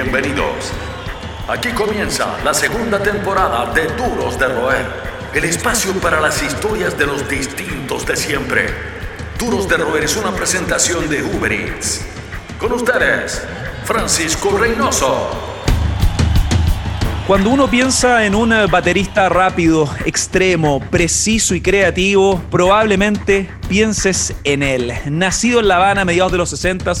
Bienvenidos. 0.00 0.70
Aquí 1.48 1.70
comienza 1.70 2.38
la 2.44 2.54
segunda 2.54 3.02
temporada 3.02 3.72
de 3.74 3.88
Duros 3.96 4.38
de 4.38 4.46
Roer, 4.46 4.86
el 5.34 5.42
espacio 5.42 5.92
para 5.94 6.20
las 6.20 6.40
historias 6.40 6.96
de 6.96 7.04
los 7.04 7.28
distintos 7.28 8.06
de 8.06 8.14
siempre. 8.14 8.66
Duros 9.40 9.68
de 9.68 9.76
Roer 9.76 10.04
es 10.04 10.16
una 10.16 10.30
presentación 10.30 11.08
de 11.08 11.24
Uber 11.24 11.52
Eats. 11.52 12.02
Con 12.60 12.74
ustedes, 12.74 13.42
Francisco 13.82 14.56
Reynoso. 14.56 15.30
Cuando 17.26 17.50
uno 17.50 17.68
piensa 17.68 18.24
en 18.24 18.36
un 18.36 18.54
baterista 18.70 19.28
rápido, 19.28 19.92
extremo, 20.04 20.78
preciso 20.78 21.56
y 21.56 21.60
creativo, 21.60 22.40
probablemente 22.52 23.50
pienses 23.68 24.32
en 24.44 24.62
él. 24.62 24.92
Nacido 25.10 25.58
en 25.58 25.66
La 25.66 25.74
Habana 25.74 26.02
a 26.02 26.04
mediados 26.04 26.30
de 26.30 26.38
los 26.38 26.50
60 26.50 26.92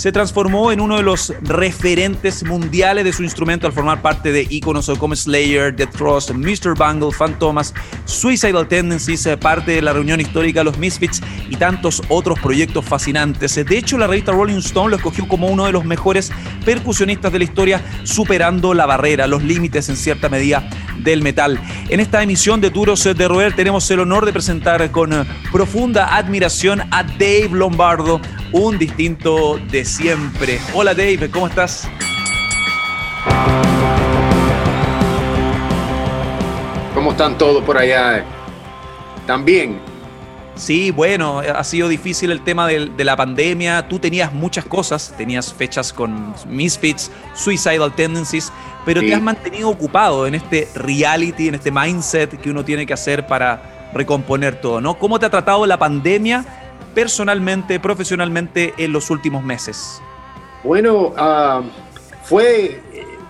se 0.00 0.12
transformó 0.12 0.72
en 0.72 0.80
uno 0.80 0.96
de 0.96 1.02
los 1.02 1.30
referentes 1.42 2.42
mundiales 2.42 3.04
de 3.04 3.12
su 3.12 3.22
instrumento 3.22 3.66
al 3.66 3.74
formar 3.74 4.00
parte 4.00 4.32
de 4.32 4.46
íconos 4.48 4.90
como 4.98 5.14
Slayer, 5.14 5.76
The 5.76 5.88
Trust, 5.88 6.30
Mr. 6.30 6.72
Bungle, 6.74 7.12
Fantomas, 7.12 7.74
Suicidal 8.06 8.66
Tendencies, 8.66 9.26
eh, 9.26 9.36
parte 9.36 9.72
de 9.72 9.82
la 9.82 9.92
reunión 9.92 10.18
histórica 10.18 10.64
Los 10.64 10.78
Misfits 10.78 11.20
y 11.50 11.56
tantos 11.56 12.02
otros 12.08 12.40
proyectos 12.40 12.82
fascinantes. 12.82 13.56
De 13.56 13.76
hecho, 13.76 13.98
la 13.98 14.06
revista 14.06 14.32
Rolling 14.32 14.60
Stone 14.60 14.88
lo 14.88 14.96
escogió 14.96 15.28
como 15.28 15.48
uno 15.48 15.66
de 15.66 15.72
los 15.72 15.84
mejores 15.84 16.32
percusionistas 16.64 17.30
de 17.30 17.38
la 17.38 17.44
historia, 17.44 17.82
superando 18.04 18.72
la 18.72 18.86
barrera, 18.86 19.26
los 19.26 19.42
límites 19.42 19.90
en 19.90 19.96
cierta 19.96 20.30
medida 20.30 20.66
del 21.04 21.20
metal. 21.22 21.60
En 21.90 22.00
esta 22.00 22.22
emisión 22.22 22.62
de 22.62 22.70
Duros 22.70 23.04
de 23.04 23.28
Roer 23.28 23.54
tenemos 23.54 23.90
el 23.90 24.00
honor 24.00 24.24
de 24.24 24.32
presentar 24.32 24.90
con 24.90 25.12
eh, 25.12 25.24
profunda 25.52 26.16
admiración 26.16 26.80
a 26.90 27.02
Dave 27.02 27.50
Lombardo, 27.52 28.20
un 28.52 28.78
distinto 28.78 29.58
de 29.70 29.84
siempre. 29.90 30.60
Hola 30.72 30.94
Dave, 30.94 31.28
¿cómo 31.30 31.48
estás? 31.48 31.88
¿Cómo 36.94 37.10
están 37.10 37.36
todos 37.36 37.62
por 37.64 37.76
allá? 37.76 38.24
¿También? 39.26 39.80
Sí, 40.54 40.90
bueno, 40.90 41.40
ha 41.40 41.64
sido 41.64 41.88
difícil 41.88 42.30
el 42.30 42.42
tema 42.42 42.66
de, 42.66 43.04
la 43.04 43.16
pandemia. 43.16 43.88
Tú 43.88 43.98
tenías 43.98 44.32
muchas 44.32 44.64
cosas, 44.64 45.14
tenías 45.16 45.52
fechas 45.52 45.92
con 45.92 46.34
Misfits, 46.46 47.10
Suicidal 47.34 47.94
Tendencies, 47.94 48.52
pero 48.84 49.00
te 49.00 49.14
has 49.14 49.22
mantenido 49.22 49.70
ocupado 49.70 50.26
en 50.26 50.34
este 50.34 50.68
reality, 50.74 51.48
en 51.48 51.54
este 51.54 51.70
mindset 51.70 52.38
que 52.38 52.50
uno 52.50 52.64
tiene 52.64 52.84
que 52.84 52.92
hacer 52.92 53.26
para 53.26 53.90
recomponer 53.94 54.60
todo, 54.60 54.80
¿no? 54.80 54.98
¿Cómo 54.98 55.18
te 55.18 55.26
ha 55.26 55.30
tratado 55.30 55.64
la 55.66 55.78
pandemia 55.78 56.44
personalmente, 56.94 57.80
profesionalmente 57.80 58.74
en 58.78 58.92
los 58.92 59.10
últimos 59.10 59.42
meses? 59.42 60.00
Bueno, 60.62 61.14
ah, 61.16 61.62
fue, 62.22 62.80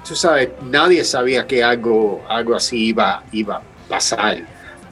tú 0.06 0.14
sabes, 0.16 0.50
nadie 0.62 1.05
sabía 1.05 1.47
que 1.47 1.62
algo, 1.62 2.22
algo 2.28 2.55
así 2.55 2.88
iba, 2.88 3.22
iba 3.33 3.56
a 3.56 3.62
pasar, 3.88 4.44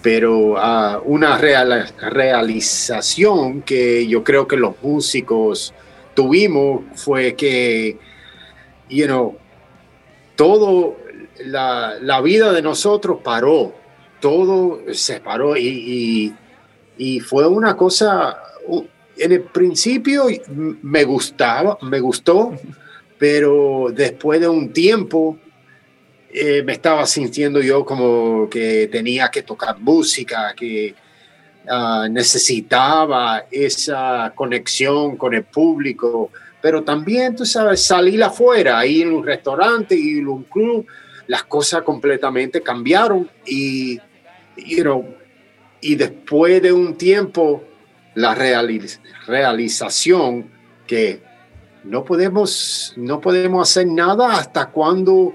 pero 0.02 0.52
uh, 0.52 1.02
una 1.04 1.36
realización 1.36 3.60
que 3.62 4.06
yo 4.06 4.22
creo 4.22 4.46
que 4.46 4.56
los 4.56 4.80
músicos 4.82 5.74
tuvimos 6.14 6.82
fue 6.94 7.34
que, 7.34 7.98
you 8.88 9.06
know, 9.06 9.36
todo, 10.36 10.96
la, 11.44 12.20
vida 12.22 12.52
de 12.52 12.62
nosotros 12.62 13.18
paró, 13.24 13.74
todo 14.20 14.80
se 14.92 15.20
paró 15.20 15.56
y 15.56 16.32
fue 17.20 17.46
una 17.46 17.76
cosa 17.76 18.38
en 19.16 19.32
el 19.32 19.42
principio 19.42 20.26
me 20.82 21.04
gustaba, 21.04 21.78
me 21.82 22.00
gustó, 22.00 22.54
pero 23.18 23.88
después 23.92 24.40
de 24.40 24.48
un 24.48 24.72
tiempo 24.72 25.38
eh, 26.30 26.62
me 26.62 26.72
estaba 26.74 27.06
sintiendo 27.06 27.60
yo 27.60 27.84
como 27.84 28.48
que 28.48 28.88
tenía 28.88 29.28
que 29.30 29.42
tocar 29.42 29.78
música, 29.80 30.54
que 30.56 30.94
ah, 31.68 32.06
necesitaba 32.10 33.46
esa 33.50 34.32
conexión 34.34 35.16
con 35.16 35.34
el 35.34 35.44
público, 35.44 36.30
pero 36.60 36.82
también, 36.82 37.34
tú 37.34 37.44
sabes, 37.44 37.84
salir 37.84 38.22
afuera, 38.22 38.84
ir 38.84 39.06
en 39.06 39.14
un 39.14 39.24
restaurante, 39.24 39.94
ir 39.94 40.18
en 40.18 40.28
un 40.28 40.44
club, 40.44 40.86
las 41.26 41.44
cosas 41.44 41.82
completamente 41.82 42.60
cambiaron 42.62 43.28
y, 43.46 43.98
you 44.56 44.82
know, 44.82 45.14
y 45.80 45.94
después 45.94 46.60
de 46.60 46.72
un 46.72 46.96
tiempo 46.96 47.62
la 48.14 48.34
realización 48.34 50.50
que 50.86 51.22
no 51.84 52.04
podemos, 52.04 52.92
no 52.96 53.20
podemos 53.20 53.70
hacer 53.70 53.86
nada 53.86 54.38
hasta 54.38 54.66
cuando 54.66 55.34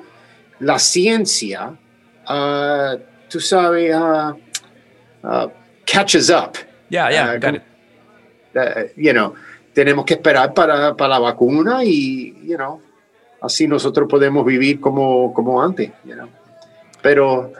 la 0.59 0.77
ciencia, 0.79 1.77
uh, 2.29 2.97
tú 3.29 3.39
sabes, 3.39 3.95
uh, 3.95 4.33
uh, 5.23 5.49
catches 5.85 6.29
up. 6.29 6.57
Yeah, 6.89 7.09
yeah, 7.09 7.37
got 7.37 7.55
it. 7.55 7.63
you 8.95 9.13
know, 9.13 9.33
tenemos 9.73 10.05
que 10.05 10.13
esperar 10.13 10.53
para, 10.53 10.95
para, 10.95 11.15
la 11.15 11.19
vacuna 11.19 11.83
y, 11.83 12.35
you 12.45 12.55
know, 12.55 12.79
así 13.41 13.67
nosotros 13.67 14.07
podemos 14.07 14.45
vivir 14.45 14.79
como, 14.79 15.33
como 15.33 15.59
antes, 15.61 15.91
you 16.03 16.13
know. 16.13 16.29
Pero 17.01 17.51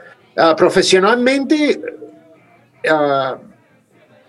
profesionalmente, 0.56 1.80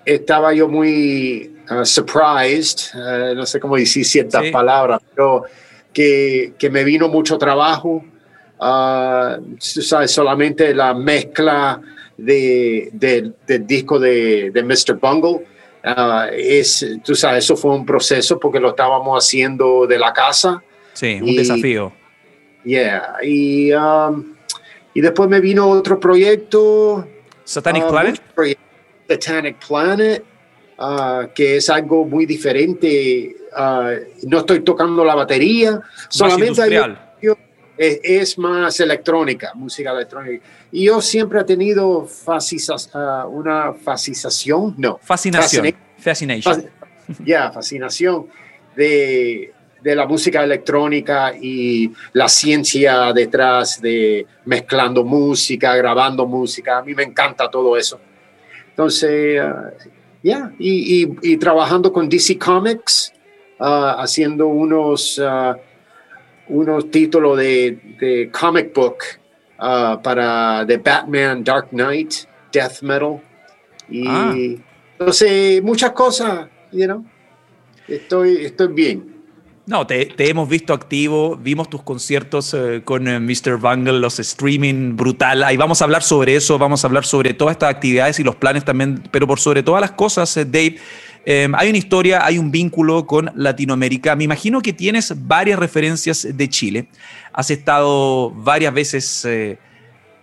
estaba 0.05 0.53
yo 0.53 0.67
muy 0.67 1.51
uh, 1.69 1.83
surprised, 1.83 2.95
uh, 2.95 3.35
no 3.35 3.45
sé 3.45 3.59
cómo 3.59 3.75
decir 3.75 4.05
ciertas 4.05 4.45
palabras, 4.51 5.01
pero 5.13 5.43
que, 5.91 6.53
que, 6.57 6.69
me 6.69 6.83
vino 6.83 7.07
mucho 7.07 7.37
trabajo. 7.37 8.03
Uh, 8.59 9.55
sabes, 9.59 10.11
solamente 10.11 10.73
la 10.73 10.93
mezcla 10.93 11.81
de, 12.17 12.89
del 12.93 13.67
disco 13.67 13.99
de, 13.99 14.51
de 14.51 14.63
Mr. 14.63 14.99
Bungle. 14.99 15.45
es, 16.33 16.85
tú 17.03 17.15
sabes, 17.15 17.43
eso 17.43 17.57
fue 17.57 17.71
un 17.71 17.85
proceso 17.85 18.39
porque 18.39 18.59
lo 18.59 18.69
estábamos 18.69 19.23
haciendo 19.23 19.85
de 19.87 19.99
la 19.99 20.13
casa. 20.13 20.63
Sí, 20.93 21.19
un 21.21 21.35
desafío. 21.35 21.91
Yeah, 22.63 23.17
y, 23.21 23.71
um, 23.73 24.35
y 24.93 25.01
después 25.01 25.29
me 25.29 25.39
vino 25.39 25.69
otro 25.69 25.99
proyecto. 25.99 27.07
Satanic 27.43 27.87
Planet. 27.87 28.19
Satanic 29.07 29.57
Planet, 29.65 30.23
uh, 30.79 31.27
que 31.33 31.57
es 31.57 31.69
algo 31.69 32.05
muy 32.05 32.25
diferente. 32.25 33.35
Uh, 33.55 34.27
no 34.27 34.39
estoy 34.39 34.61
tocando 34.61 35.03
la 35.03 35.15
batería, 35.15 35.81
solamente 36.09 36.61
es, 37.77 38.37
más 38.37 38.79
electrónica, 38.79 39.51
música 39.53 39.91
electrónica. 39.91 40.45
Y 40.71 40.85
yo 40.85 41.01
siempre 41.01 41.41
he 41.41 41.43
tenido 41.43 41.99
uh, 41.99 43.27
una 43.27 43.73
fascinación, 43.73 44.75
no. 44.77 44.99
Fascinación. 45.01 45.75
Fascination. 45.97 46.65
Ya, 47.23 47.51
fascinación 47.51 48.27
de, 48.75 49.53
de 49.81 49.95
la 49.95 50.07
música 50.07 50.43
electrónica 50.43 51.33
y 51.39 51.91
la 52.13 52.27
ciencia 52.27 53.13
detrás 53.13 53.79
de 53.79 54.25
mezclando 54.45 55.03
música, 55.03 55.75
grabando 55.75 56.25
música. 56.25 56.79
A 56.79 56.81
mí 56.81 56.95
me 56.95 57.03
encanta 57.03 57.49
todo 57.49 57.77
eso. 57.77 57.99
Entonces, 58.75 59.41
uh, 59.41 59.89
ya, 60.21 60.51
y, 60.59 61.37
trabajando 61.37 61.93
con 61.93 62.09
DC 62.09 62.37
Comics, 62.37 63.13
uh, 63.57 64.01
haciendo 64.01 64.47
unos, 64.47 65.17
uh, 65.17 65.55
unos 66.49 66.91
títulos 66.91 67.37
de, 67.37 68.29
comic 68.37 68.73
book 68.73 68.97
para 69.57 70.65
The 70.67 70.75
Batman, 70.75 71.41
Dark 71.41 71.69
Knight, 71.69 72.25
Death 72.51 72.81
Metal. 72.81 73.21
Y 73.87 74.05
ah. 74.05 74.35
entonces, 74.99 75.63
muchas 75.63 75.91
cosas, 75.91 76.49
you 76.73 76.83
know, 76.85 77.05
estoy, 77.87 78.43
estoy 78.43 78.73
bien. 78.73 79.14
No, 79.67 79.87
te, 79.87 80.13
hemos 80.19 80.47
visto 80.47 80.73
activo, 80.73 81.35
vimos 81.37 81.71
tus 81.71 81.81
conciertos 81.81 82.53
eh, 82.53 82.83
con 82.85 83.07
eh, 83.07 83.19
Mr. 83.19 83.57
Bungle, 83.57 83.99
los 83.99 84.19
streaming 84.19 84.95
brutal. 84.95 85.43
Ahí 85.43 85.57
vamos 85.57 85.81
a 85.81 85.85
hablar 85.85 86.03
sobre 86.03 86.35
eso, 86.35 86.59
vamos 86.59 86.83
a 86.83 86.87
hablar 86.87 87.03
sobre 87.03 87.33
todas 87.33 87.53
estas 87.53 87.71
actividades 87.71 88.19
y 88.19 88.23
los 88.23 88.35
planes 88.35 88.63
también, 88.63 89.01
pero 89.09 89.25
por 89.25 89.39
sobre 89.39 89.63
todas 89.63 89.81
las 89.81 89.91
cosas, 89.91 90.37
eh, 90.37 90.45
Dave, 90.45 90.77
hay 91.27 91.69
una 91.69 91.77
historia, 91.79 92.23
hay 92.23 92.37
un 92.37 92.51
vínculo 92.51 93.07
con 93.07 93.31
Latinoamérica. 93.33 94.15
Me 94.15 94.25
imagino 94.25 94.61
que 94.61 94.71
tienes 94.71 95.11
varias 95.25 95.57
referencias 95.57 96.27
de 96.31 96.47
Chile. 96.47 96.87
Has 97.33 97.49
estado 97.49 98.29
varias 98.29 98.71
veces 98.71 99.27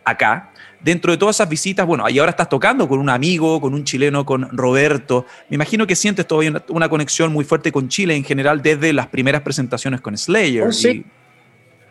acá 0.05 0.52
dentro 0.83 1.13
de 1.13 1.19
todas 1.19 1.37
esas 1.37 1.49
visitas, 1.49 1.87
bueno, 1.87 2.09
y 2.09 2.19
ahora 2.19 2.31
estás 2.31 2.49
tocando 2.49 2.89
con 2.89 2.99
un 2.99 3.09
amigo, 3.09 3.61
con 3.61 3.75
un 3.75 3.85
chileno, 3.85 4.27
con 4.27 4.49
Roberto. 4.57 5.27
Me 5.49 5.55
imagino 5.55 5.87
que 5.87 5.95
sientes 5.95 6.27
todavía 6.27 6.63
una, 6.69 6.89
conexión 6.89 7.33
muy 7.33 7.45
fuerte 7.45 7.73
con 7.73 7.89
Chile 7.89 8.15
en 8.15 8.25
general 8.25 8.63
desde 8.63 8.93
las 8.93 9.07
primeras 9.07 9.43
presentaciones 9.43 10.01
con 10.01 10.17
Slayer. 10.17 10.69
Oh, 10.69 10.73
sí. 10.73 11.05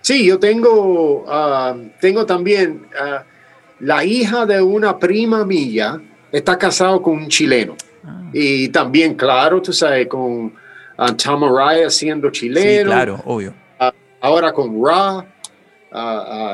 sí. 0.01 0.25
yo 0.25 0.39
tengo, 0.39 1.25
ah, 1.27 1.75
tengo 1.99 2.25
también 2.25 2.85
ah, 2.99 3.23
la 3.79 4.03
hija 4.03 4.45
de 4.45 4.61
una 4.61 4.99
prima 4.99 5.45
mía, 5.45 6.01
está 6.31 6.57
casado 6.57 7.01
con 7.01 7.13
un 7.13 7.27
chileno. 7.29 7.75
Ah. 8.03 8.29
Y 8.33 8.69
también, 8.69 9.15
claro, 9.15 9.61
tú 9.61 9.71
sabes, 9.71 10.07
con 10.07 10.53
Tom 11.17 11.43
Araya 11.43 11.89
siendo 11.89 12.29
chileno. 12.29 12.81
Sí, 12.81 12.85
claro, 12.85 13.21
obvio. 13.25 13.53
ahora 14.19 14.51
con 14.53 14.83
Ra 14.85 15.25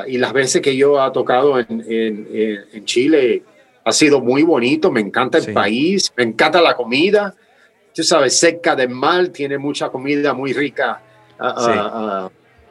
y 0.08 0.18
las 0.18 0.32
veces 0.32 0.60
que 0.60 0.76
yo 0.76 1.04
he 1.04 1.10
tocado 1.12 1.58
en, 1.58 1.84
en, 1.88 2.84
Chile 2.84 3.42
ha 3.84 3.92
sido 3.92 4.20
muy 4.20 4.42
bonito, 4.42 4.90
me 4.90 5.00
encanta 5.00 5.38
el 5.38 5.52
país, 5.52 6.12
me 6.16 6.24
encanta 6.24 6.60
la 6.60 6.74
comida, 6.74 7.34
tú 7.94 8.02
sabes, 8.02 8.38
cerca 8.38 8.74
del 8.74 8.90
mar 8.90 9.28
tiene 9.28 9.56
mucha 9.56 9.88
comida 9.90 10.34
muy 10.34 10.52
rica 10.52 11.00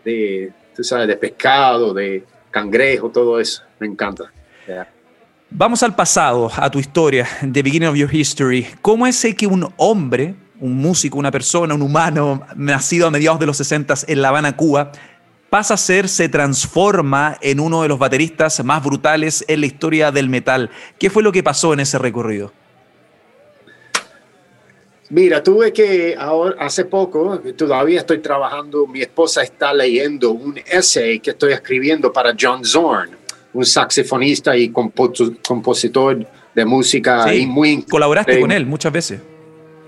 de, 0.04 0.52
tú 0.76 0.84
sabes, 0.84 1.08
de 1.08 1.16
pescado, 1.16 1.94
de 1.94 2.24
cangrejo, 2.52 3.10
todo 3.10 3.40
eso, 3.40 3.64
me 3.80 3.88
encanta. 3.88 4.32
Vamos 5.50 5.82
al 5.84 5.96
pasado, 5.96 6.52
a 6.54 6.70
tu 6.70 6.80
historia, 6.80 7.26
the 7.42 7.64
beginning 7.64 7.88
of 7.88 7.96
your 7.96 8.14
history. 8.14 8.68
¿Cómo 8.82 9.08
es 9.08 9.26
que 9.38 9.48
un 9.48 9.74
hombre, 9.78 10.36
un 10.60 10.76
músico, 10.76 11.18
una 11.18 11.32
persona, 11.32 11.74
un 11.74 11.82
humano, 11.82 12.46
nacido 12.58 13.08
a 13.08 13.12
mediados 13.12 13.40
de 13.40 13.46
los 13.46 13.56
60 13.56 13.94
en 14.08 14.22
La 14.22 14.30
Habana, 14.30 14.58
Cuba, 14.58 14.92
pasa 15.50 15.76
a 15.76 15.78
ser, 15.78 16.10
se 16.10 16.30
transforma 16.30 17.38
en 17.42 17.60
uno 17.60 17.82
de 17.82 17.88
los 17.88 18.00
bateristas 18.00 18.64
más 18.64 18.84
brutales 18.84 19.46
en 19.48 19.62
la 19.62 19.66
historia 19.66 20.12
del 20.12 20.30
metal? 20.30 20.70
¿Qué 21.00 21.10
fue 21.10 21.24
lo 21.24 21.32
que 21.32 21.44
pasó 21.44 21.74
en 21.74 21.80
ese 21.80 21.98
recorrido? 21.98 22.52
Mira, 25.10 25.42
tuve 25.42 25.72
que 25.72 26.16
ahora, 26.20 26.56
hace 26.60 26.84
poco, 26.84 27.40
todavía 27.56 28.00
estoy 28.00 28.20
trabajando, 28.20 28.86
mi 28.88 29.02
esposa 29.02 29.42
está 29.42 29.74
leyendo 29.74 30.32
un 30.32 30.60
essay 30.66 31.20
que 31.20 31.30
estoy 31.30 31.54
escribiendo 31.54 32.12
para 32.12 32.36
John 32.38 32.66
Zorn 32.66 33.18
un 33.58 33.66
saxofonista 33.66 34.56
y 34.56 34.70
compositor 34.70 36.26
de 36.54 36.66
música. 36.66 37.34
y 37.34 37.48
muy 37.48 37.82
colaboraste 37.84 38.40
con 38.40 38.52
él 38.52 38.66
muchas 38.66 38.92
veces. 38.92 39.20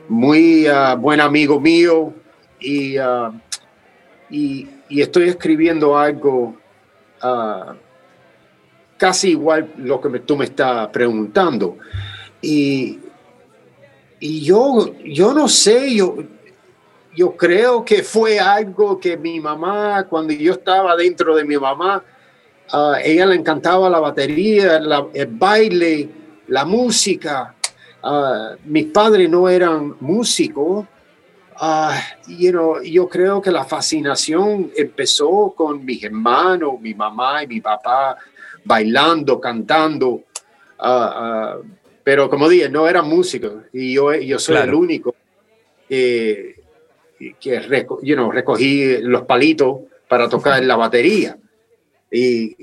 Muy 0.07 0.67
uh, 0.67 0.97
buen 0.97 1.21
amigo 1.21 1.59
mío 1.59 2.06
uh, 2.06 2.13
y, 4.31 4.67
y, 4.89 5.01
estoy 5.01 5.30
escribiendo 5.30 5.97
algo 5.97 6.57
uh, 7.24 7.74
casi 8.97 9.31
igual 9.31 9.71
lo 9.77 10.01
que 10.01 10.19
tú 10.19 10.36
me 10.36 10.45
estás 10.45 10.88
preguntando. 10.89 11.77
Y, 12.41 13.00
y 14.19 14.41
yo, 14.41 14.94
yo 15.03 15.33
no 15.33 15.47
sé, 15.47 15.95
yo, 15.95 16.18
yo 17.15 17.36
creo 17.36 17.83
que 17.83 18.03
fue 18.03 18.39
algo 18.39 19.00
que 19.00 19.18
mi 19.18 19.39
mamá, 19.39 20.06
cuando 20.09 20.33
yo 20.33 20.53
estaba 20.53 20.95
dentro 20.95 21.35
de 21.35 21.44
mi 21.44 21.57
mamá, 21.57 22.03
a 22.71 23.01
ella 23.03 23.25
le 23.25 23.35
encantaba 23.35 23.89
la 23.89 24.00
batería, 24.00 24.77
el 25.13 25.27
baile, 25.27 26.09
la 26.47 26.65
música. 26.65 27.56
mis 28.65 28.85
padres 28.85 29.30
no 29.30 29.50
eran 29.50 29.95
músicos. 30.00 30.85
Yo 32.83 33.09
creo 33.09 33.41
que 33.41 33.51
la 33.51 33.65
fascinación 33.65 34.71
empezó 34.75 35.53
con 35.56 35.83
mis 35.83 36.03
hermanos, 36.03 36.79
mi 36.79 36.94
mamá 36.94 37.44
y 37.44 37.47
mi 37.47 37.61
papá 37.61 38.17
bailando, 38.63 39.39
cantando. 39.39 40.23
pero 42.03 42.29
como 42.29 42.47
dije, 42.47 42.69
no 42.69 42.88
eran 42.88 43.07
músicos 43.07 43.63
y 43.73 43.94
yo, 43.94 44.13
yo 44.13 44.39
soy 44.39 44.57
el 44.57 44.73
único 44.73 45.15
que 45.88 46.56
recogí 47.59 48.97
los 49.01 49.23
palitos 49.23 49.79
para 50.07 50.29
tocar 50.29 50.63
la 50.63 50.75
batería. 50.75 51.38
Y 52.11 52.56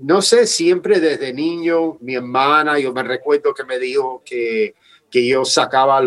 no 0.00 0.22
sé, 0.22 0.46
siempre 0.46 1.00
desde 1.00 1.32
niño, 1.32 1.96
mi 2.00 2.14
hermana, 2.14 2.78
yo 2.78 2.92
me 2.92 3.02
recuerdo 3.02 3.54
que 3.54 3.64
me 3.64 3.78
dijo 3.78 4.22
que, 4.24 4.74
que 5.10 5.26
yo 5.26 5.44
sacaba 5.44 6.02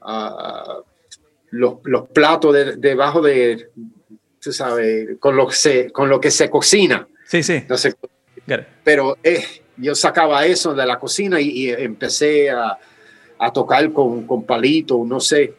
ah, 0.00 0.80
los, 1.54 1.74
los, 1.84 2.08
platos 2.08 2.54
debajo 2.78 3.22
de, 3.22 3.68
tú 4.40 4.52
sabes, 4.52 5.16
con 5.18 5.36
lo, 5.36 5.46
que 5.46 5.54
se, 5.54 5.90
con 5.90 6.08
lo 6.08 6.20
que 6.20 6.30
se 6.30 6.50
cocina. 6.50 7.06
Sí, 7.26 7.42
sí. 7.42 7.64
Pero 8.82 9.16
eh, 9.22 9.44
yo 9.76 9.94
sacaba 9.94 10.44
eso 10.46 10.74
de 10.74 10.86
la 10.86 10.98
cocina 10.98 11.40
y, 11.40 11.70
empecé 11.70 12.50
a, 12.50 12.78
a, 13.38 13.52
tocar 13.52 13.92
con, 13.92 14.26
con 14.26 14.44
palitos, 14.44 15.06
no 15.06 15.20
sé. 15.20 15.54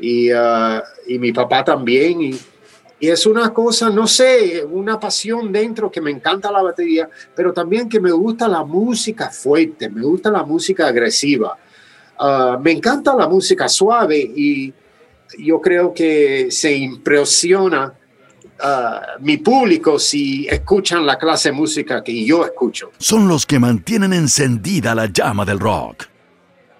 Y, 0.00 0.30
ah, 0.30 0.82
y 1.06 1.18
mi 1.18 1.32
papá 1.32 1.64
también. 1.64 2.20
Y, 2.20 2.38
y 3.00 3.08
es 3.08 3.26
una 3.26 3.52
cosa, 3.54 3.90
no 3.90 4.06
sé, 4.06 4.64
una 4.64 4.98
pasión 4.98 5.52
dentro 5.52 5.90
que 5.90 6.00
me 6.00 6.10
encanta 6.10 6.50
la 6.50 6.62
batería, 6.62 7.08
pero 7.34 7.52
también 7.52 7.88
que 7.88 8.00
me 8.00 8.10
gusta 8.10 8.48
la 8.48 8.64
música 8.64 9.30
fuerte, 9.30 9.88
me 9.88 10.02
gusta 10.02 10.30
la 10.30 10.42
música 10.42 10.88
agresiva. 10.88 11.56
Ah, 12.18 12.58
me 12.60 12.72
encanta 12.72 13.14
la 13.14 13.28
música 13.28 13.68
suave 13.68 14.18
y 14.18 14.74
yo 15.38 15.60
creo 15.60 15.92
que 15.92 16.48
se 16.50 16.76
impresiona 16.76 17.92
ah, 18.60 19.02
mi 19.20 19.38
público 19.38 19.98
si 19.98 20.46
escuchan 20.48 21.04
la 21.04 21.18
clase 21.18 21.50
de 21.50 21.54
música 21.54 22.02
que 22.02 22.24
yo 22.24 22.44
escucho. 22.44 22.92
Son 22.98 23.28
los 23.28 23.44
que 23.44 23.58
mantienen 23.58 24.12
encendida 24.12 24.94
la 24.94 25.06
llama 25.06 25.44
del 25.44 25.58
rock. 25.58 26.04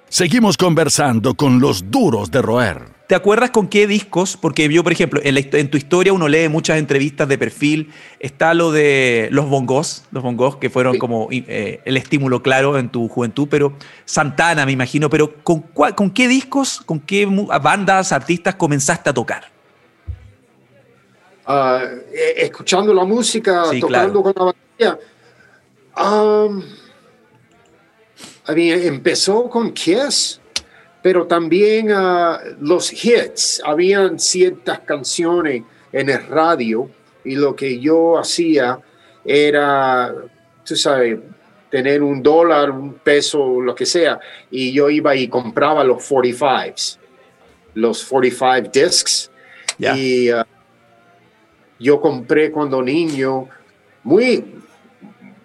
Seguimos 0.09 0.57
conversando 0.57 1.35
con 1.35 1.61
los 1.61 1.91
duros 1.91 2.31
de 2.31 2.41
roer. 2.41 2.98
¿Te 3.09 3.15
acuerdas 3.15 3.53
con 3.53 3.69
qué 3.69 3.87
discos? 3.87 4.37
Porque 4.37 4.69
yo, 4.69 4.85
por 4.85 4.93
ejemplo, 4.93 5.19
en, 5.25 5.71
tu 5.71 5.79
historia 5.79 6.13
uno 6.13 6.29
lee 6.29 6.51
muchas 6.51 6.77
entrevistas 6.77 7.27
de 7.27 7.39
perfil. 7.39 7.91
Está 8.21 8.53
lo 8.53 8.71
de 8.71 9.29
los 9.33 9.49
bongos, 9.49 10.05
los 10.11 10.23
bongos 10.23 10.57
que 10.59 10.69
fueron 10.69 10.99
como 10.99 11.27
eh, 11.31 11.81
el 11.87 11.97
estímulo 11.97 12.43
claro 12.43 12.77
en 12.77 12.91
tu 12.91 13.09
juventud, 13.09 13.49
pero 13.51 13.73
Santana, 14.05 14.67
me 14.67 14.73
imagino. 14.73 15.09
Pero 15.09 15.43
¿con, 15.43 15.61
con 15.63 16.11
qué 16.11 16.29
discos, 16.29 16.83
con 16.83 17.01
qué 17.01 17.25
bandas, 17.25 18.13
artistas 18.13 18.57
comenzaste 18.57 19.09
a 19.09 19.15
tocar? 19.15 19.45
Ah, 21.47 21.81
eh, 22.13 22.35
escuchando 22.37 22.93
la 22.93 23.07
música, 23.07 23.65
tocando 23.81 24.23
con 24.23 24.35
la 24.37 24.45
batería. 24.45 24.99
Um, 25.97 26.63
empezó 28.47 29.49
con 29.49 29.73
Kiss 29.73 30.43
pero 31.03 31.27
también 31.27 31.93
uh, 31.93 32.37
los 32.61 32.93
hits. 32.93 33.63
Habían 33.65 34.19
ciertas 34.19 34.81
canciones 34.81 35.63
en 35.93 36.11
el 36.11 36.27
radio 36.27 36.91
y 37.25 37.37
lo 37.37 37.55
que 37.55 37.79
yo 37.79 38.19
hacía 38.19 38.79
era, 39.25 40.13
tú 40.65 40.77
sabes, 40.77 41.19
tener 41.71 42.03
un 42.03 42.23
dólar, 42.23 42.71
un 42.71 42.95
peso, 42.95 43.61
lo 43.61 43.75
que 43.75 43.87
sea, 43.87 44.19
y 44.51 44.73
yo 44.73 44.89
iba 44.89 45.15
y 45.15 45.29
compraba 45.29 45.85
los 45.85 46.11
45s, 46.11 46.99
los 47.75 48.05
45 48.05 48.71
discs. 48.73 49.31
Y 49.79 50.33
uh, 50.33 50.43
yo 51.79 52.01
compré 52.01 52.51
cuando 52.51 52.83
niño, 52.83 53.49
muy, 54.03 54.45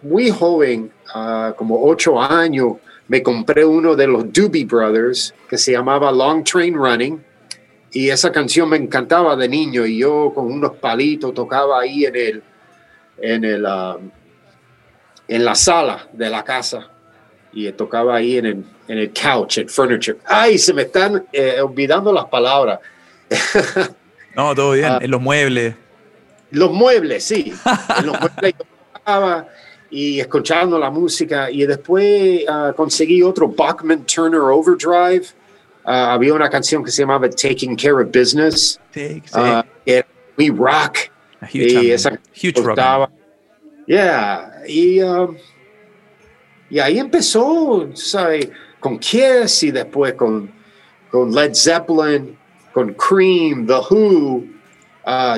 muy 0.02 0.32
joven, 0.32 0.92
uh, 1.14 1.54
como 1.56 1.84
ocho 1.86 2.20
años, 2.20 2.78
me 3.08 3.22
compré 3.22 3.66
uno 3.66 3.96
de 3.96 4.08
los 4.08 4.32
Doobie 4.32 4.66
Brothers 4.66 5.34
que 5.50 5.58
se 5.58 5.72
llamaba 5.72 6.12
Long 6.12 6.44
Train 6.44 6.76
Running 6.76 7.24
y 7.92 8.10
esa 8.10 8.32
canción 8.32 8.70
me 8.70 8.78
encantaba 8.78 9.36
de 9.36 9.48
niño 9.48 9.86
y 9.86 10.00
yo 10.00 10.32
con 10.34 10.52
unos 10.52 10.74
palitos 10.78 11.34
tocaba 11.34 11.82
ahí 11.82 12.06
en 12.06 12.16
el 12.16 12.44
en 13.18 13.44
el 13.44 13.66
um, 13.66 14.10
en 15.28 15.46
la 15.46 15.56
sala 15.56 16.08
de 16.12 16.30
la 16.30 16.44
casa 16.44 16.90
y 17.54 17.72
tocaba 17.72 18.16
ahí 18.16 18.38
en 18.38 18.46
el, 18.46 18.66
en 18.88 18.98
el 18.98 19.14
couch, 19.14 19.60
el 19.60 19.70
furniture. 19.70 20.18
Ay, 20.26 20.58
se 20.58 20.74
me 20.74 20.84
están 20.84 21.26
eh, 21.32 21.62
olvidando 21.62 22.12
las 22.12 22.26
palabras. 22.26 22.80
no, 24.36 24.56
todo 24.56 24.72
bien, 24.72 24.86
ah. 24.86 25.00
en 25.02 25.12
los 25.12 25.22
muebles. 25.22 25.76
Los 26.52 26.72
muebles, 26.72 27.24
sí. 27.24 27.54
en 28.00 28.06
los 28.06 28.20
muebles 28.20 28.56
tocaba 28.94 29.48
y 29.94 30.20
escuchando 30.20 30.80
la 30.80 30.90
música 30.90 31.52
y 31.52 31.68
después 31.68 32.44
ah, 32.50 32.74
conseguí 32.76 33.22
otro 33.22 33.48
Bachman 33.48 34.04
Turner 34.06 34.42
Overdrive. 34.42 35.28
Ah, 35.86 36.14
había 36.14 36.34
una 36.34 36.50
canción 36.50 36.84
que 36.84 36.90
se 36.90 37.04
llamaba 37.04 37.30
Taking 37.30 37.76
Care 37.76 38.04
of 38.04 38.08
Business. 38.08 38.80
Sí, 38.92 39.22
sí. 39.24 39.40
Uh, 39.40 39.62
era 39.86 40.08
muy 40.36 40.50
rock. 40.50 40.98
y 41.54 41.92
esa 41.92 42.20
huge 42.34 42.60
rock. 42.60 43.12
Yeah. 43.86 44.64
Y, 44.68 45.00
um, 45.02 45.38
y 46.72 46.80
ahí 46.80 46.98
empezó, 46.98 47.88
¿sabes? 47.94 48.50
Con 48.80 48.98
Kiss 48.98 49.62
y 49.62 49.70
después 49.70 50.14
con, 50.14 50.52
con 51.12 51.32
Led 51.32 51.54
Zeppelin, 51.54 52.36
con 52.72 52.96
Cream, 52.96 53.68
The 53.68 53.80
Who, 53.92 54.44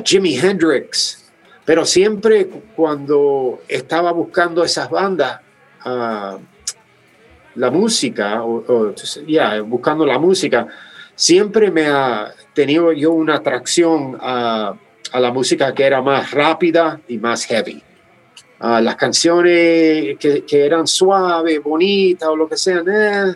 Jimi 0.06 0.38
Hendrix. 0.38 1.25
Pero 1.66 1.84
siempre 1.84 2.48
cuando 2.76 3.62
estaba 3.68 4.12
buscando 4.12 4.64
esas 4.64 4.90
bandas, 4.90 5.42
ah, 5.82 6.38
la 7.56 7.72
música, 7.72 8.44
o, 8.44 8.94
ya 9.28 9.62
buscando 9.62 10.06
la 10.06 10.20
música, 10.20 10.68
siempre 11.16 11.72
me 11.72 11.88
ha 11.88 12.34
tenido 12.54 12.92
yo 12.92 13.12
una 13.12 13.36
atracción 13.36 14.18
a, 14.22 14.76
la 15.14 15.32
música 15.32 15.74
que 15.74 15.86
era 15.86 16.02
más 16.02 16.32
rápida 16.32 17.00
y 17.08 17.18
más 17.18 17.46
heavy. 17.46 17.82
las 18.60 18.96
canciones 18.98 20.18
que, 20.20 20.44
eran 20.50 20.86
suaves, 20.88 21.64
bonitas 21.64 22.28
o 22.28 22.36
lo 22.36 22.50
que 22.50 22.58
sea, 22.58 22.84
eh, 22.86 23.34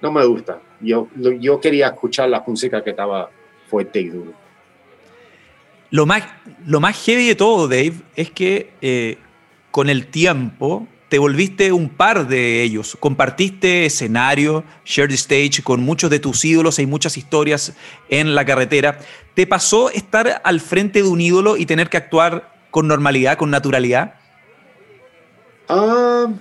no 0.00 0.10
me 0.10 0.24
gusta. 0.24 0.58
Yo, 0.80 1.08
yo 1.14 1.60
quería 1.60 1.88
escuchar 1.88 2.30
la 2.30 2.42
música 2.46 2.82
que 2.82 2.90
estaba 2.90 3.28
fuerte 3.68 4.00
y 4.00 4.08
duro. 4.08 4.32
Lo 5.92 6.06
más, 6.06 6.24
lo 6.64 6.80
más 6.80 6.96
heavy 7.04 7.28
de 7.28 7.34
todo, 7.34 7.68
Dave, 7.68 7.92
es 8.16 8.30
que 8.30 8.72
eh, 8.80 9.18
con 9.70 9.90
el 9.90 10.06
tiempo 10.06 10.88
te 11.10 11.18
volviste 11.18 11.70
un 11.70 11.90
par 11.90 12.26
de 12.26 12.62
ellos. 12.62 12.96
Compartiste 12.98 13.84
escenario, 13.84 14.64
shared 14.86 15.12
stage 15.12 15.62
con 15.62 15.82
muchos 15.82 16.08
de 16.08 16.18
tus 16.18 16.42
ídolos, 16.46 16.78
hay 16.78 16.86
muchas 16.86 17.18
historias 17.18 17.74
en 18.08 18.34
la 18.34 18.46
carretera. 18.46 19.00
¿Te 19.34 19.46
pasó 19.46 19.90
estar 19.90 20.40
al 20.42 20.62
frente 20.62 21.02
de 21.02 21.08
un 21.08 21.20
ídolo 21.20 21.58
y 21.58 21.66
tener 21.66 21.90
que 21.90 21.98
actuar 21.98 22.54
con 22.70 22.88
normalidad, 22.88 23.36
con 23.36 23.50
naturalidad? 23.50 24.14
Um, 25.68 26.38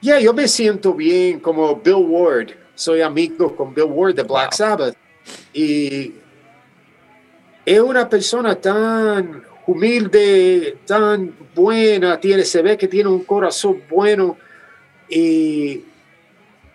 ya, 0.00 0.18
yo 0.18 0.32
me 0.32 0.48
siento 0.48 0.94
bien 0.94 1.40
como 1.40 1.76
Bill 1.76 2.06
Ward. 2.08 2.52
Soy 2.74 3.02
amigo 3.02 3.54
con 3.54 3.74
Bill 3.74 3.84
Ward 3.84 4.14
de 4.14 4.22
Black 4.22 4.54
Sabbath. 4.54 4.96
Y 5.52 6.14
es 7.64 7.80
una 7.80 8.08
persona 8.08 8.54
tan 8.54 9.42
humilde, 9.66 10.78
tan 10.86 11.32
buena, 11.54 12.18
tiene, 12.18 12.44
se 12.44 12.62
ve 12.62 12.76
que 12.76 12.88
tiene 12.88 13.08
un 13.08 13.24
corazón 13.24 13.82
bueno 13.88 14.36
y, 15.08 15.82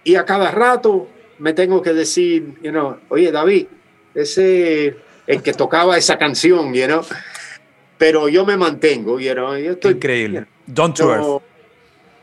y 0.04 0.16
a 0.16 0.24
cada 0.24 0.52
rato 0.52 1.08
me 1.40 1.54
tengo 1.54 1.82
que 1.82 1.94
decir, 1.94 2.54
you 2.62 2.72
know, 2.72 2.98
oye 3.10 3.32
David, 3.32 3.68
ese 4.14 4.96
el 5.28 5.42
que 5.42 5.54
tocaba 5.54 5.98
esa 5.98 6.18
canción, 6.18 6.74
you 6.74 6.86
know, 6.86 7.02
pero 7.98 8.30
yo 8.30 8.46
me 8.46 8.56
mantengo, 8.58 9.20
you 9.20 9.34
know, 9.34 9.58
yo 9.58 9.72
estoy, 9.74 9.94
increíble, 9.94 10.46
don't 10.68 10.96
to 10.96 11.42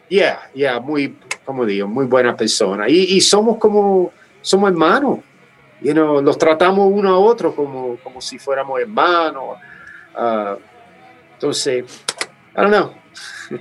Yeah, 0.09 0.51
yeah, 0.55 0.79
muy, 0.79 1.17
como 1.43 1.65
digo, 1.65 1.89
muy 1.89 2.05
buena 2.05 2.37
persona. 2.37 2.87
Y, 2.87 3.17
y 3.17 3.21
somos 3.23 3.57
como, 3.57 4.13
somos 4.43 4.71
hermanos, 4.71 5.21
you 5.83 5.93
know, 5.93 6.21
los 6.23 6.39
tratamos 6.39 6.89
uno 6.91 7.11
a 7.11 7.19
otro 7.19 7.55
como, 7.55 7.97
como 8.03 8.21
si 8.21 8.39
fuéramos 8.39 8.81
hermanos. 8.81 9.57
Uh, 10.17 10.57
entonces, 11.35 11.85
I 12.57 12.61
don't 12.61 12.71
know. 12.71 12.93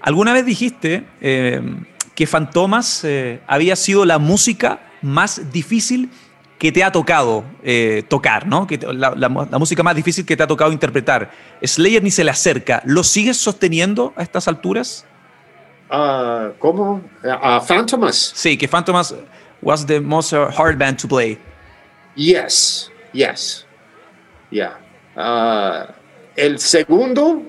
Alguna 0.00 0.32
vez 0.32 0.46
dijiste 0.46 1.04
eh, 1.20 1.60
que 2.14 2.26
Fantomas 2.26 3.04
eh, 3.04 3.40
había 3.46 3.76
sido 3.76 4.04
la 4.04 4.18
música 4.18 4.80
más 5.02 5.52
difícil 5.52 6.10
que 6.58 6.72
te 6.72 6.84
ha 6.84 6.92
tocado 6.92 7.44
eh, 7.62 8.04
tocar, 8.08 8.46
¿no? 8.46 8.66
Que 8.66 8.78
la, 8.78 9.14
la, 9.16 9.28
música 9.28 9.82
más 9.82 9.96
difícil 9.96 10.26
que 10.26 10.36
te 10.36 10.42
ha 10.42 10.46
tocado 10.46 10.72
interpretar. 10.72 11.30
Slayer 11.62 12.02
ni 12.02 12.10
se 12.10 12.22
le 12.22 12.30
acerca. 12.30 12.82
¿Lo 12.84 13.02
sigues 13.02 13.38
sosteniendo 13.38 14.12
a 14.16 14.22
estas 14.22 14.46
alturas? 14.46 15.06
Uh, 15.90 16.52
¿Cómo? 16.58 17.00
¿A 17.24 17.60
Fantomas? 17.60 18.32
Sí, 18.34 18.58
que 18.58 18.68
Fantomas 18.68 19.14
was 19.62 19.86
the 19.86 20.00
most 20.00 20.32
hard 20.32 20.78
band 20.78 20.98
to 20.98 21.08
play. 21.08 21.38
Yes, 22.14 22.90
yes, 23.12 23.64
yeah. 24.50 24.74
Uh, 25.16 25.86
el 26.36 26.58
segundo, 26.58 27.42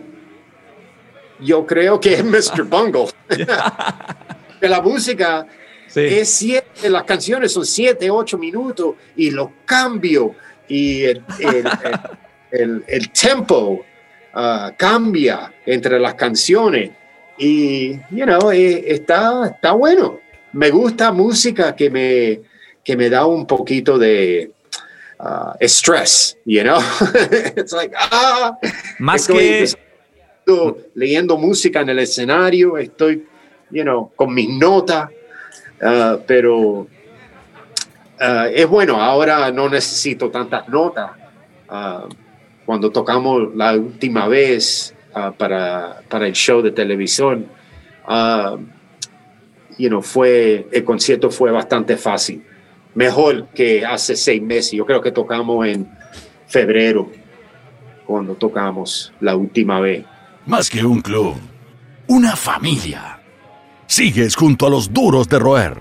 yo 1.39 1.65
creo 1.65 1.99
que 1.99 2.13
es 2.13 2.23
Mr. 2.23 2.63
Bungle. 2.63 3.09
la 4.61 4.81
música 4.81 5.47
es 5.95 6.29
siete, 6.29 6.89
las 6.89 7.03
canciones 7.03 7.53
son 7.53 7.65
siete, 7.65 8.09
ocho 8.09 8.37
minutos 8.37 8.95
y 9.15 9.31
los 9.31 9.49
cambio 9.65 10.35
y 10.67 11.03
el, 11.03 11.23
el, 12.51 13.11
tempo 13.11 13.83
uh, 14.33 14.71
cambia 14.77 15.51
entre 15.65 15.99
las 15.99 16.13
canciones 16.15 16.91
y, 17.37 17.93
you 18.11 18.25
know, 18.25 18.51
eh, 18.51 18.93
está, 18.93 19.47
está 19.47 19.71
bueno. 19.71 20.19
Me 20.53 20.69
gusta 20.69 21.11
música 21.11 21.75
que 21.75 21.89
me, 21.89 22.41
que 22.83 22.95
me 22.97 23.09
da 23.09 23.25
un 23.25 23.45
poquito 23.45 23.97
de, 23.97 24.51
uh, 25.21 25.53
stress, 25.67 26.37
you 26.45 26.63
know? 26.63 26.79
It's 27.55 27.73
like, 27.73 27.93
ah, 27.97 28.57
más 28.99 29.27
que 29.27 29.67
leyendo 30.95 31.37
música 31.37 31.81
en 31.81 31.89
el 31.89 31.99
escenario, 31.99 32.77
estoy, 32.77 33.25
you 33.69 33.83
know, 33.83 34.11
con 34.15 34.33
mis 34.33 34.49
notas, 34.49 35.09
uh, 35.81 36.17
pero 36.27 36.87
uh, 38.19 38.47
es 38.53 38.67
bueno, 38.67 39.01
ahora 39.01 39.51
no 39.51 39.69
necesito 39.69 40.29
tantas 40.29 40.67
notas. 40.67 41.11
Uh, 41.69 42.09
cuando 42.65 42.91
tocamos 42.91 43.55
la 43.55 43.73
última 43.73 44.27
vez 44.27 44.93
para, 45.37 46.01
para 46.07 46.27
el 46.27 46.33
show 46.33 46.61
de 46.61 46.71
televisión, 46.71 47.47
you 49.81 49.89
know, 49.89 50.01
fue, 50.01 50.67
el 50.71 50.83
concierto 50.83 51.31
fue 51.31 51.51
bastante 51.51 51.97
fácil 51.97 52.43
mejor 52.93 53.47
que 53.49 53.85
hace 53.85 54.15
seis 54.15 54.41
meses. 54.41 54.73
Yo 54.73 54.85
creo 54.85 55.01
que 55.01 55.11
tocamos 55.11 55.65
en 55.65 55.89
febrero, 56.47 57.11
cuando 58.05 58.35
tocamos 58.35 59.13
la 59.19 59.35
última 59.35 59.79
vez. 59.79 60.05
Más 60.45 60.69
que 60.69 60.83
un 60.83 61.01
club, 61.01 61.35
una 62.07 62.35
familia. 62.35 63.19
Sigues 63.87 64.35
junto 64.35 64.67
a 64.67 64.69
los 64.69 64.91
duros 64.91 65.27
de 65.29 65.39
roer. 65.39 65.77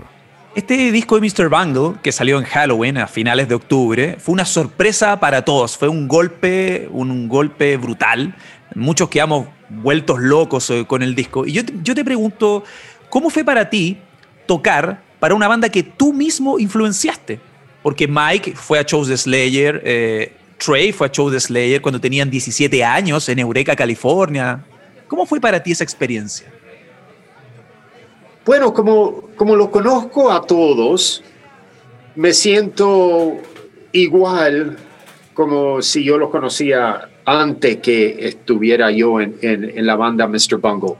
Este 0.53 0.91
disco 0.91 1.17
de 1.17 1.21
Mr. 1.21 1.47
Bungle, 1.47 1.99
que 2.03 2.11
salió 2.11 2.37
en 2.37 2.43
Halloween 2.43 2.97
a 2.97 3.07
finales 3.07 3.47
de 3.47 3.55
octubre, 3.55 4.17
fue 4.19 4.33
una 4.33 4.43
sorpresa 4.43 5.17
para 5.19 5.45
todos. 5.45 5.77
Fue 5.77 5.87
un 5.87 6.09
golpe, 6.09 6.89
un, 6.91 7.29
golpe 7.29 7.77
brutal. 7.77 8.35
Muchos 8.75 9.07
quedamos 9.07 9.47
vueltos 9.69 10.19
locos 10.19 10.69
eh, 10.69 10.85
con 10.85 11.03
el 11.03 11.15
disco. 11.15 11.45
Y 11.45 11.53
yo, 11.53 11.61
yo 11.81 11.95
te 11.95 12.03
pregunto, 12.03 12.65
¿cómo 13.11 13.29
fue 13.29 13.43
para 13.43 13.69
ti 13.69 13.99
tocar 14.47 14.99
para 15.21 15.35
una 15.35 15.47
banda 15.47 15.69
que 15.69 15.83
tú 15.83 16.11
mismo 16.11 16.57
influenciaste. 16.57 17.39
Porque 17.83 18.07
Mike 18.07 18.53
fue 18.55 18.79
a 18.79 18.81
shows 18.81 19.07
de 19.07 19.15
Slayer, 19.15 19.81
eh, 19.85 20.33
Trey 20.57 20.91
fue 20.91 21.07
a 21.07 21.11
shows 21.11 21.31
de 21.31 21.39
Slayer 21.39 21.79
cuando 21.79 22.01
tenían 22.01 22.29
17 22.29 22.83
años 22.83 23.29
en 23.29 23.37
Eureka, 23.37 23.75
California. 23.75 24.65
¿Cómo 25.07 25.27
fue 25.27 25.39
para 25.39 25.61
ti 25.61 25.71
esa 25.71 25.83
experiencia? 25.83 26.51
Bueno, 28.43 28.73
como, 28.73 29.29
como 29.35 29.55
lo 29.55 29.69
conozco 29.69 30.31
a 30.31 30.41
todos, 30.41 31.23
me 32.15 32.33
siento 32.33 33.37
igual 33.91 34.77
como 35.35 35.83
si 35.83 36.03
yo 36.03 36.17
lo 36.17 36.31
conocía 36.31 37.09
antes 37.25 37.77
que 37.77 38.27
estuviera 38.27 38.89
yo 38.89 39.21
en, 39.21 39.37
en, 39.43 39.77
en 39.77 39.85
la 39.85 39.95
banda 39.95 40.27
Mr. 40.27 40.57
Bungle. 40.57 40.95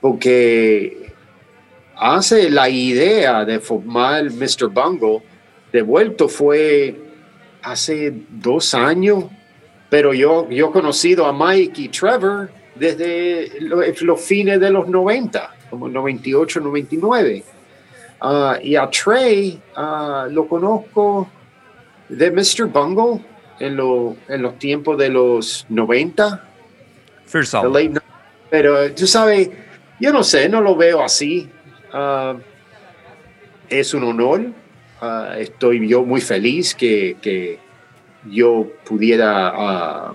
Porque 0.00 1.01
hace 1.96 2.50
la 2.50 2.68
idea 2.68 3.44
de 3.44 3.60
formar 3.60 4.24
Mr. 4.30 4.68
Bungle 4.68 5.22
devuelto 5.72 6.28
fue 6.28 6.96
hace 7.62 8.12
dos 8.30 8.74
años, 8.74 9.24
pero 9.88 10.12
yo, 10.12 10.48
yo 10.50 10.68
he 10.68 10.72
conocido 10.72 11.26
a 11.26 11.32
Mike 11.32 11.82
y 11.82 11.88
Trevor 11.88 12.50
desde 12.74 13.60
los 13.60 14.20
fines 14.20 14.60
de 14.60 14.70
los 14.70 14.88
90, 14.88 15.54
como 15.70 15.88
98, 15.88 16.60
99. 16.60 17.44
Uh, 18.20 18.54
y 18.62 18.76
a 18.76 18.88
Trey 18.88 19.60
uh, 19.76 20.30
lo 20.30 20.46
conozco 20.46 21.28
de 22.08 22.30
Mr. 22.30 22.66
Bungle 22.66 23.20
en, 23.58 23.78
en 24.28 24.42
los 24.42 24.58
tiempos 24.58 24.96
de 24.98 25.08
los 25.08 25.66
90. 25.68 26.48
First 27.26 27.54
pero 28.52 28.92
tú 28.92 29.06
sabes, 29.06 29.48
yo 29.98 30.12
no 30.12 30.22
sé, 30.22 30.46
no 30.46 30.60
lo 30.60 30.76
veo 30.76 31.02
así. 31.02 31.48
Ah, 31.92 32.36
es 33.68 33.92
un 33.92 34.04
honor. 34.04 34.46
Ah, 35.00 35.34
estoy 35.38 35.86
yo 35.86 36.04
muy 36.04 36.20
feliz 36.20 36.74
que, 36.74 37.58
yo 38.30 38.68
pudiera 38.84 39.52
ah, 39.54 40.14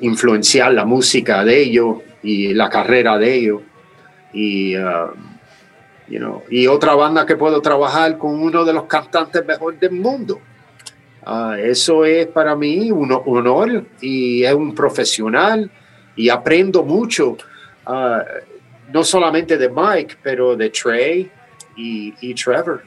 influenciar 0.00 0.72
la 0.72 0.84
música 0.84 1.44
de 1.44 1.60
ellos 1.60 1.98
y 2.22 2.54
la 2.54 2.70
carrera 2.70 3.18
de 3.18 3.34
ellos. 3.34 3.62
Y, 4.32 4.74
y 6.50 6.66
otra 6.68 6.94
banda 6.94 7.26
que 7.26 7.36
puedo 7.36 7.60
trabajar 7.60 8.16
con 8.16 8.40
uno 8.40 8.64
de 8.64 8.72
los 8.72 8.84
cantantes 8.84 9.44
mejores 9.44 9.80
del 9.80 9.92
mundo. 9.92 10.40
eso 11.58 12.04
es 12.04 12.28
para 12.28 12.54
mí 12.54 12.92
un 12.92 13.12
honor 13.12 13.84
y 14.00 14.44
es 14.44 14.54
un 14.54 14.72
profesional 14.74 15.68
y 16.14 16.28
aprendo 16.28 16.84
mucho 16.84 17.36
no 18.92 19.04
solamente 19.04 19.56
de 19.56 19.68
Mike, 19.68 20.16
pero 20.22 20.56
de 20.56 20.70
Trey 20.70 21.30
y, 21.76 22.34
Trevor. 22.34 22.82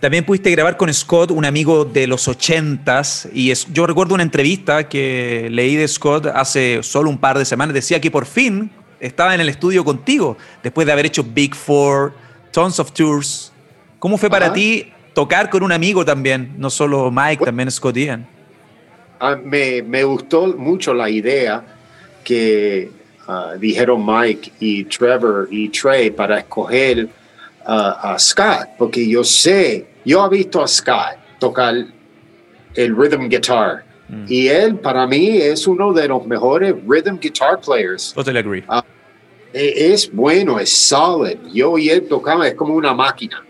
También 0.00 0.24
pudiste 0.24 0.50
grabar 0.50 0.76
con 0.76 0.92
Scott, 0.92 1.30
un 1.30 1.44
amigo 1.44 1.84
de 1.84 2.06
los 2.06 2.26
ochentas, 2.26 3.28
y 3.32 3.50
es, 3.50 3.66
yo 3.72 3.86
recuerdo 3.86 4.14
una 4.14 4.22
entrevista 4.22 4.88
que 4.88 5.48
leí 5.50 5.76
de 5.76 5.86
Scott 5.86 6.26
hace 6.26 6.82
solo 6.82 7.10
un 7.10 7.18
par 7.18 7.38
de 7.38 7.44
semanas, 7.44 7.74
decía 7.74 8.00
que 8.00 8.10
por 8.10 8.24
fin 8.24 8.70
estaba 8.98 9.34
en 9.34 9.40
el 9.42 9.48
estudio 9.48 9.84
contigo, 9.84 10.38
después 10.62 10.86
de 10.86 10.92
haber 10.92 11.06
hecho 11.06 11.22
Big 11.22 11.54
Four, 11.54 12.14
Tons 12.50 12.80
of 12.80 12.92
Tours. 12.92 13.52
¿Cómo 13.98 14.16
fue 14.16 14.30
para 14.30 14.52
ti 14.52 14.90
tocar 15.12 15.50
con 15.50 15.62
un 15.62 15.72
amigo 15.72 16.04
también, 16.04 16.54
no 16.56 16.70
solo 16.70 17.10
Mike, 17.10 17.44
también 17.44 17.70
Scott 17.70 17.96
Ian? 17.96 18.26
Ah, 19.20 19.36
me, 19.36 19.82
me 19.82 20.02
gustó 20.02 20.46
mucho 20.56 20.94
la 20.94 21.10
idea 21.10 21.62
que 22.24 22.90
Ah, 23.32 23.54
dijeron 23.56 24.04
Mike 24.04 24.50
y 24.58 24.84
Trevor 24.86 25.46
y 25.52 25.68
Trey 25.68 26.10
para 26.10 26.38
escoger 26.40 27.08
ah, 27.64 28.14
a 28.14 28.18
Scott, 28.18 28.70
porque 28.76 29.06
yo 29.08 29.22
sé, 29.22 29.86
yo 30.04 30.26
he 30.26 30.28
visto 30.30 30.60
a 30.60 30.66
Scott 30.66 31.14
tocar 31.38 31.74
el 32.74 32.96
rhythm 32.96 33.28
guitar. 33.28 33.84
Mm. 34.08 34.24
Y 34.26 34.48
él, 34.48 34.74
para 34.80 35.06
mí, 35.06 35.36
es 35.36 35.68
uno 35.68 35.92
de 35.92 36.08
los 36.08 36.26
mejores 36.26 36.74
rhythm 36.88 37.18
guitar 37.20 37.60
players. 37.60 38.12
Totally 38.14 38.38
agree. 38.38 38.64
Ah, 38.68 38.82
E- 39.52 39.92
Es 39.92 40.10
bueno, 40.12 40.58
es 40.58 40.72
solid. 40.72 41.38
Yo 41.52 41.78
y 41.78 41.88
él 41.90 42.08
tocamos, 42.08 42.46
es 42.46 42.54
como 42.54 42.74
una 42.74 42.92
máquina. 42.94 43.44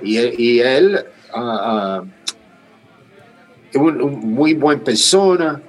Y, 0.00 0.16
él- 0.16 0.34
y 0.38 0.60
él 0.60 1.04
es 3.70 3.76
un, 3.76 4.00
un 4.00 4.32
muy 4.34 4.54
buen 4.54 4.80
persona. 4.80 5.60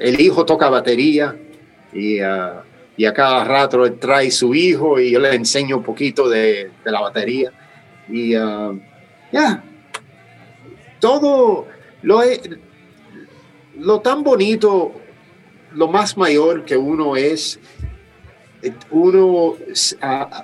El 0.00 0.18
hijo 0.20 0.44
toca 0.46 0.68
batería 0.70 1.36
y, 1.92 2.20
ah, 2.20 2.62
y 2.96 3.04
a 3.04 3.12
cada 3.12 3.44
rato 3.44 3.84
él 3.84 3.98
trae 3.98 4.30
su 4.30 4.54
hijo 4.54 4.98
y 5.00 5.12
yo 5.12 5.20
le 5.20 5.34
enseño 5.34 5.78
un 5.78 5.82
poquito 5.82 6.28
de, 6.28 6.70
de 6.84 6.90
la 6.90 7.00
batería. 7.00 7.50
Y 8.08 8.34
ah, 8.34 8.72
ya, 9.32 9.62
todo 11.00 11.66
lo, 12.02 12.20
lo 13.78 14.00
tan 14.00 14.22
bonito, 14.22 14.92
lo 15.74 15.88
más 15.88 16.16
mayor 16.16 16.64
que 16.64 16.76
uno 16.76 17.16
es, 17.16 17.58
uno 18.90 19.56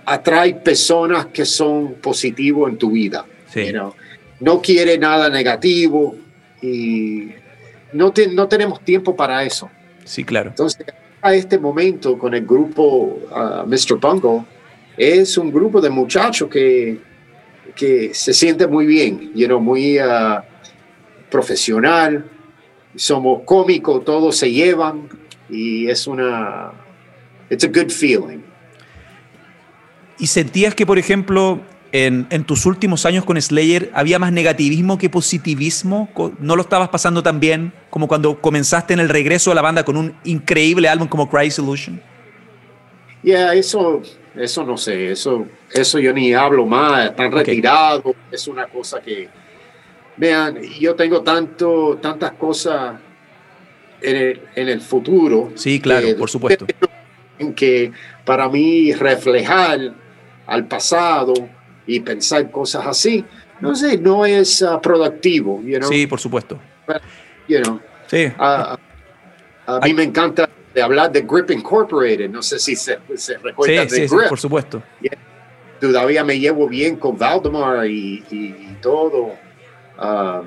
atrae 0.05 0.55
personas 0.57 1.27
que 1.27 1.45
son 1.45 1.95
positivos 1.95 2.71
en 2.71 2.79
tu 2.79 2.91
vida. 2.91 3.25
Sí. 3.53 3.67
you 3.67 3.73
know. 3.73 3.95
No 4.41 4.61
quiere 4.61 4.99
nada 4.99 5.29
negativo 5.29 6.17
y 6.63 7.31
no, 7.93 8.13
te- 8.13 8.29
no 8.29 8.47
tenemos 8.49 8.81
tiempo 8.85 9.15
para 9.17 9.43
eso. 9.45 9.71
Sí, 10.05 10.25
claro. 10.25 10.51
Entonces, 10.51 10.87
a 11.21 11.35
este 11.35 11.59
momento 11.59 12.19
con 12.19 12.35
el 12.35 12.47
grupo 12.47 13.19
Mr. 13.67 13.99
Bungle, 14.01 14.45
es 14.97 15.39
un 15.39 15.53
grupo 15.53 15.81
de 15.81 15.91
muchachos 15.91 16.49
que, 16.49 17.01
que 17.75 18.13
se 18.15 18.33
siente 18.33 18.67
muy 18.67 18.87
bien, 18.87 19.33
you 19.35 19.47
know, 19.47 19.61
muy 19.61 19.99
ah, 19.99 20.45
profesional, 21.31 22.25
somos 22.97 23.43
cómicos, 23.45 24.05
todos 24.05 24.37
se 24.37 24.51
llevan 24.51 25.09
y 25.49 25.89
es 25.89 26.07
una, 26.07 26.73
it's 27.51 27.65
a 27.65 27.69
good 27.69 27.91
feeling. 27.91 28.43
¿Y 30.19 30.27
sentías 30.27 30.75
que, 30.75 30.85
por 30.85 30.99
ejemplo, 30.99 31.61
en, 31.93 32.27
en 32.31 32.45
tus 32.45 32.67
últimos 32.67 33.07
años 33.07 33.25
con 33.25 33.41
Slayer 33.41 33.91
había 33.95 34.19
más 34.19 34.33
negativismo 34.33 34.99
que 34.99 35.09
positivismo? 35.11 36.09
¿No 36.39 36.57
lo 36.57 36.63
estabas 36.63 36.89
pasando 36.89 37.23
tan 37.23 37.41
bien 37.41 37.73
como 37.91 38.09
cuando 38.09 38.41
comenzaste 38.41 38.95
en 38.95 39.01
el 39.01 39.09
regreso 39.09 39.51
a 39.53 39.55
la 39.55 39.63
banda 39.63 39.85
con 39.85 39.97
un 39.97 40.15
increíble 40.25 40.89
álbum 40.89 41.09
como 41.09 41.29
Cry 41.29 41.51
Solution? 41.51 42.01
Ya, 43.23 43.53
eso, 43.55 44.03
eso 44.37 44.65
no 44.65 44.77
sé, 44.77 45.11
eso, 45.11 45.47
eso 45.73 45.99
yo 45.99 46.13
ni 46.13 46.33
hablo 46.33 46.65
más, 46.67 47.07
están 47.07 47.33
retirados, 47.33 48.15
es 48.31 48.47
una 48.47 48.67
cosa 48.67 49.01
que, 49.01 49.29
vean, 50.17 50.59
yo 50.79 50.95
tengo 50.95 51.23
tanto, 51.23 51.99
tantas 52.01 52.33
cosas 52.33 52.95
en 54.01 54.17
el, 54.17 54.41
en 54.55 54.69
el 54.69 54.81
futuro. 54.81 55.51
Sí, 55.57 55.81
claro, 55.81 56.07
que- 56.07 56.15
por 56.15 56.31
supuesto. 56.31 56.67
en 57.41 57.55
que 57.55 57.93
para 58.25 58.49
mí 58.49 58.93
reflejar 58.93 59.79
al 60.47 60.67
pasado 60.67 61.35
y 61.89 62.01
pensar 62.01 62.49
cosas 62.51 62.87
así, 62.87 63.25
no 63.61 63.75
sé, 63.75 63.99
no 63.99 64.25
es 64.25 64.63
ah, 64.63 64.81
productivo, 64.81 65.61
you 65.65 65.79
know, 65.79 65.89
Sí, 65.91 66.07
por 66.07 66.21
supuesto. 66.21 66.59
you 67.49 67.61
know. 67.63 67.81
Sí. 68.07 68.31
Ah, 68.39 68.79
a 69.67 69.81
mí 69.81 69.93
me 69.95 70.03
encanta 70.05 70.49
de 70.75 70.83
hablar 70.83 71.11
de 71.11 71.23
Grip 71.23 71.51
Incorporated, 71.51 72.31
no 72.31 72.43
sé 72.43 72.59
si 72.59 72.77
se, 72.77 72.99
se 73.17 73.35
Sí, 73.35 73.41
recuerdan 73.43 73.89
sí, 73.91 74.03
de 74.03 74.09
sí, 74.09 74.15
Grip. 74.17 74.29
por 74.29 74.39
supuesto. 74.39 74.83
todavía 75.81 76.23
me 76.25 76.39
llevo 76.39 76.69
bien 76.69 76.97
con 76.97 77.17
Valdemar 77.17 77.87
y, 77.87 78.23
y- 78.31 78.37
y 78.71 78.77
todo. 78.83 79.35
Ah, 79.97 80.43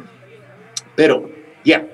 pero, 0.95 1.29
ya. 1.65 1.85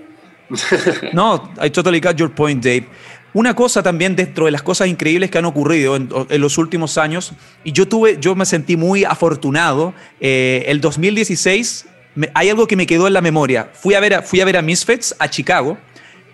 No, 1.14 1.52
I 1.62 1.70
totally 1.70 2.00
got 2.00 2.16
your 2.18 2.30
point, 2.30 2.64
Dave. 2.64 2.88
Una 3.34 3.56
cosa 3.56 3.84
también 3.84 4.16
dentro 4.16 4.46
de 4.46 4.52
las 4.52 4.62
cosas 4.64 4.88
increíbles 4.88 5.30
que 5.30 5.38
han 5.38 5.46
ocurrido 5.46 5.96
en, 5.96 6.10
en 6.30 6.42
los 6.42 6.58
últimos 6.58 6.98
años, 6.98 7.34
y 7.64 7.72
yo 7.72 7.88
tuve, 7.88 8.18
yo 8.20 8.36
me 8.36 8.46
sentí 8.46 8.78
muy 8.78 9.04
afortunado. 9.04 9.94
eh, 10.20 10.64
el 10.68 10.82
2016, 10.82 11.86
me- 12.16 12.32
hay 12.34 12.50
algo 12.50 12.66
que 12.68 12.76
me 12.76 12.88
quedó 12.88 13.06
en 13.08 13.14
la 13.14 13.22
memoria. 13.22 13.70
Fui 13.74 13.94
a 13.94 14.00
ver 14.00 14.14
a, 14.16 14.22
fui 14.24 14.42
a, 14.42 14.46
ver 14.46 14.58
a 14.58 14.62
Misfits 14.62 15.16
a 15.20 15.30
Chicago. 15.30 15.78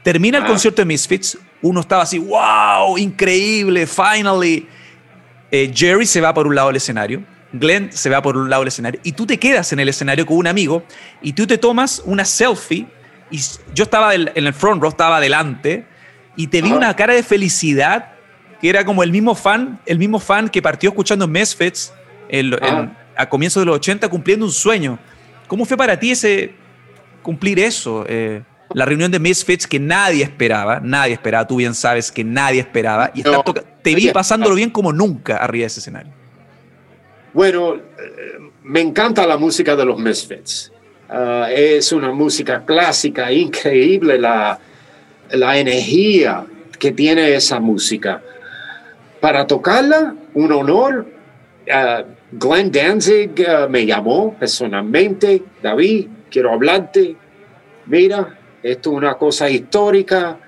Termina 0.03 0.37
el 0.37 0.43
Ah. 0.43 0.47
concierto 0.47 0.81
de 0.81 0.85
Misfits. 0.85 1.37
Uno 1.61 1.79
estaba 1.81 2.03
así, 2.03 2.19
wow, 2.19 2.97
increíble, 2.97 3.85
finally. 3.87 4.67
Eh, 5.51 5.71
Jerry 5.73 6.05
se 6.05 6.21
va 6.21 6.33
por 6.33 6.47
un 6.47 6.55
lado 6.55 6.67
del 6.69 6.77
escenario, 6.77 7.23
Glenn 7.53 7.91
se 7.91 8.09
va 8.09 8.21
por 8.21 8.35
un 8.37 8.49
lado 8.49 8.61
del 8.63 8.67
escenario, 8.69 8.99
y 9.03 9.11
tú 9.11 9.25
te 9.27 9.37
quedas 9.37 9.71
en 9.71 9.79
el 9.79 9.87
escenario 9.89 10.25
con 10.25 10.37
un 10.37 10.47
amigo 10.47 10.83
y 11.21 11.33
tú 11.33 11.45
te 11.47 11.57
tomas 11.57 12.01
una 12.05 12.25
selfie. 12.25 12.85
Y 13.29 13.39
yo 13.73 13.83
estaba 13.83 14.11
del- 14.11 14.31
en 14.35 14.45
el 14.47 14.53
front 14.53 14.81
row, 14.81 14.89
estaba 14.89 15.17
adelante, 15.17 15.85
y 16.35 16.47
te 16.47 16.61
vi 16.61 16.69
Ajá. 16.69 16.77
una 16.77 16.95
cara 16.95 17.13
de 17.13 17.23
felicidad 17.23 18.13
que 18.61 18.69
era 18.69 18.85
como 18.85 19.03
el 19.03 19.11
mismo 19.11 19.35
fan, 19.35 19.79
el 19.85 19.99
mismo 19.99 20.19
fan 20.19 20.49
que 20.49 20.61
partió 20.61 20.89
escuchando 20.89 21.27
Misfits 21.27 21.93
en- 22.29 22.53
en- 22.53 22.63
Ajá. 22.63 22.97
a 23.15 23.29
comienzos 23.29 23.61
de 23.61 23.65
los 23.65 23.75
80 23.75 24.07
cumpliendo 24.09 24.45
un 24.45 24.51
sueño. 24.51 24.97
¿Cómo 25.47 25.65
fue 25.65 25.75
para 25.77 25.99
ti 25.99 26.11
ese 26.11 26.53
cumplir 27.21 27.59
eso? 27.59 28.05
Eh, 28.07 28.41
la 28.73 28.85
reunión 28.85 29.11
de 29.11 29.19
Misfits 29.19 29.67
que 29.67 29.79
nadie 29.79 30.23
esperaba, 30.23 30.79
nadie 30.79 31.13
esperaba, 31.13 31.45
tú 31.45 31.57
bien 31.57 31.75
sabes 31.75 32.11
que 32.11 32.23
nadie 32.23 32.59
esperaba, 32.61 33.11
y 33.13 33.21
No. 33.21 33.43
te 33.43 33.93
vi 33.93 34.09
pasándolo 34.09 34.55
bien 34.55 34.69
como 34.71 34.91
nunca 34.93 35.37
arriba 35.37 35.63
de 35.63 35.67
ese 35.67 35.79
escenario. 35.81 36.11
Bueno, 37.33 37.75
eh, 37.75 37.81
me 38.63 38.79
encanta 38.81 39.25
la 39.27 39.37
música 39.37 39.75
de 39.75 39.85
los 39.85 39.99
Misfits. 39.99 40.71
Ah, 41.09 41.47
es 41.51 41.91
una 41.91 42.11
música 42.11 42.63
clásica, 42.65 43.31
increíble 43.31 44.17
la, 44.17 44.57
la 45.33 45.57
energía 45.57 46.45
que 46.79 46.91
tiene 46.91 47.33
esa 47.33 47.59
música. 47.59 48.21
Para 49.19 49.47
tocarla, 49.47 50.15
un 50.33 50.51
honor. 50.51 51.07
Ah, 51.71 52.03
Glenn 52.31 52.71
Danzig 52.71 53.31
ah, 53.47 53.67
me 53.69 53.85
llamó 53.85 54.35
personalmente. 54.39 55.43
David, 55.61 56.07
quiero 56.29 56.51
hablarte. 56.51 57.15
Mira, 57.85 58.37
esto 58.61 58.91
es 58.91 58.97
una 58.97 59.15
cosa 59.15 59.49
histórica. 59.49 60.39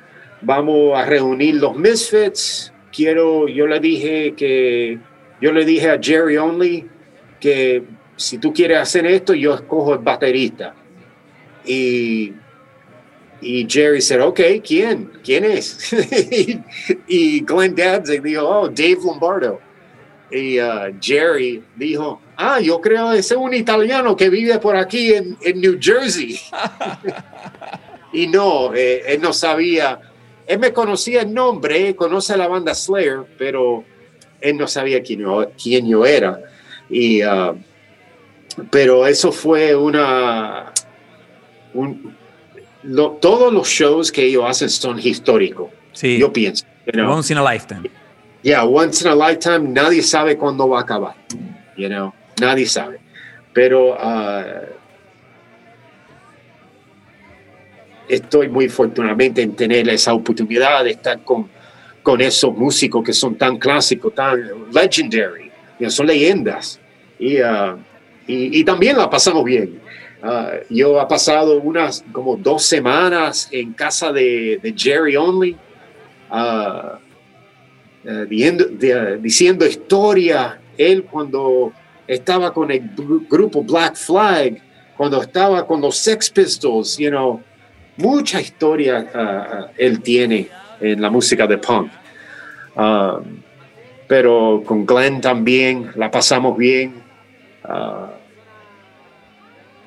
Vamos 0.41 0.97
a 0.97 1.05
reunir 1.05 1.55
los 1.55 1.75
Misfits. 1.75 2.71
Quiero, 2.91 3.47
yo 3.47 3.67
le 3.67 3.79
dije 3.79 4.33
que 4.35 4.99
yo 5.41 5.51
le 5.51 5.65
dije 5.65 5.89
a 5.89 5.99
Jerry 6.01 6.37
Only 6.37 6.87
que 7.39 7.83
si 8.15 8.37
tú 8.37 8.53
quieres 8.53 8.77
hacer 8.77 9.05
esto, 9.05 9.33
yo 9.33 9.53
escojo 9.55 9.93
el 9.93 9.99
baterista. 9.99 10.73
Y, 11.65 12.33
y 13.45 13.67
Jerry 13.69 13.99
dijo, 13.99 14.25
ok, 14.25 14.41
¿quién? 14.65 15.11
¿Quién 15.23 15.45
es? 15.45 15.93
y, 17.07 17.41
Glenn 17.41 17.75
Danzig 17.75 18.23
dijo, 18.23 18.43
oh, 18.43 18.67
Dave 18.67 18.97
Lombardo. 19.05 19.59
Y 20.31 20.59
uh, 20.59 20.91
Jerry 20.99 21.63
dijo, 21.75 22.19
ah, 22.37 22.59
yo 22.59 22.81
creo 22.81 23.11
que 23.11 23.19
es 23.19 23.31
un 23.31 23.53
italiano 23.53 24.15
que 24.15 24.31
vive 24.31 24.57
por 24.57 24.75
aquí 24.75 25.13
en, 25.13 25.37
New 25.61 25.77
Jersey. 25.79 26.39
y 28.13 28.25
no, 28.25 28.73
eh, 28.73 29.03
él 29.09 29.21
no 29.21 29.31
sabía, 29.31 29.99
él 30.47 30.57
me 30.57 30.73
conocía 30.73 31.21
el 31.21 31.31
nombre, 31.31 31.95
conoce 31.95 32.35
la 32.35 32.47
banda 32.47 32.73
Slayer, 32.73 33.25
pero 33.37 33.83
él 34.41 34.57
no 34.57 34.67
sabía 34.67 35.03
quién 35.03 35.19
yo, 35.19 35.51
quién 35.61 35.87
yo 35.87 36.03
era. 36.03 36.41
Y, 36.89 37.23
uh, 37.23 37.55
pero 38.71 39.05
eso 39.05 39.31
fue 39.31 39.75
una... 39.75 40.73
un- 41.75 42.24
lo- 42.85 43.11
todos 43.21 43.51
los 43.53 43.67
shows 43.67 44.11
que 44.11 44.23
ellos 44.25 44.43
hacen 44.47 44.69
son 44.69 44.99
históricos, 44.99 45.69
Sí, 45.91 46.17
yo 46.17 46.31
pienso. 46.31 46.65
you 46.85 46.91
know. 46.93 47.11
once 47.11 47.31
in 47.31 47.37
a 47.37 47.43
lifetime. 47.53 47.89
Yeah, 48.43 48.63
once 48.63 49.01
in 49.03 49.07
a 49.09 49.15
lifetime, 49.15 49.73
nadie 49.73 50.01
sabe 50.03 50.37
cuándo 50.37 50.67
va 50.69 50.79
a 50.79 50.81
acabar. 50.83 51.15
You 51.77 51.87
know, 51.89 52.13
nadie 52.39 52.65
sabe. 52.67 52.99
Pero 53.53 53.93
uh, 53.95 54.65
estoy 58.07 58.49
muy 58.49 58.65
afortunadamente 58.65 59.41
en 59.41 59.55
tener 59.55 59.89
esa 59.89 60.13
oportunidad 60.13 60.83
de 60.83 60.91
estar 60.91 61.23
con, 61.23 61.49
con 62.03 62.21
esos 62.21 62.55
músicos 62.55 63.03
que 63.03 63.13
son 63.13 63.35
tan 63.35 63.57
clásicos, 63.57 64.13
tan 64.13 64.39
legendary, 64.71 65.45
you 65.79 65.85
know, 65.87 65.89
son 65.89 66.07
leyendas. 66.07 66.79
Y, 67.17 67.41
uh, 67.41 67.77
y, 68.27 68.59
y 68.59 68.63
también 68.63 68.97
la 68.97 69.09
pasamos 69.09 69.43
bien. 69.43 69.79
Uh, 70.25 70.63
yo 70.73 70.99
he 70.99 71.05
pasado 71.05 71.59
unas 71.61 72.03
como 72.11 72.35
dos 72.35 72.63
semanas 72.63 73.47
en 73.51 73.73
casa 73.73 74.11
de, 74.11 74.59
de 74.63 74.73
Jerry 74.75 75.15
Only. 75.15 75.55
uh, 76.31 76.97
eh, 78.07 78.25
diciendo, 78.27 78.65
de- 78.65 79.17
diciendo 79.19 79.65
historia, 79.67 80.59
él 80.77 81.03
cuando 81.03 81.71
estaba 82.07 82.51
con 82.51 82.71
el 82.71 82.95
gru- 82.95 83.27
grupo 83.29 83.63
Black 83.63 83.95
Flag, 83.95 84.59
cuando 84.97 85.21
estaba 85.21 85.65
con 85.67 85.79
los 85.81 85.95
Sex 85.97 86.29
Pistols, 86.31 86.97
you 86.97 87.09
know, 87.09 87.41
mucha 87.97 88.41
historia 88.41 89.07
ah, 89.13 89.47
ah, 89.51 89.71
él 89.77 90.01
tiene 90.01 90.49
en 90.79 91.01
la 91.01 91.09
música 91.11 91.45
de 91.45 91.57
punk. 91.59 91.91
Pero 94.07 94.63
con 94.65 94.85
Glenn 94.85 95.19
también 95.21 95.91
la 95.95 96.09
pasamos 96.11 96.57
bien. 96.57 96.93
Ah, 97.63 98.11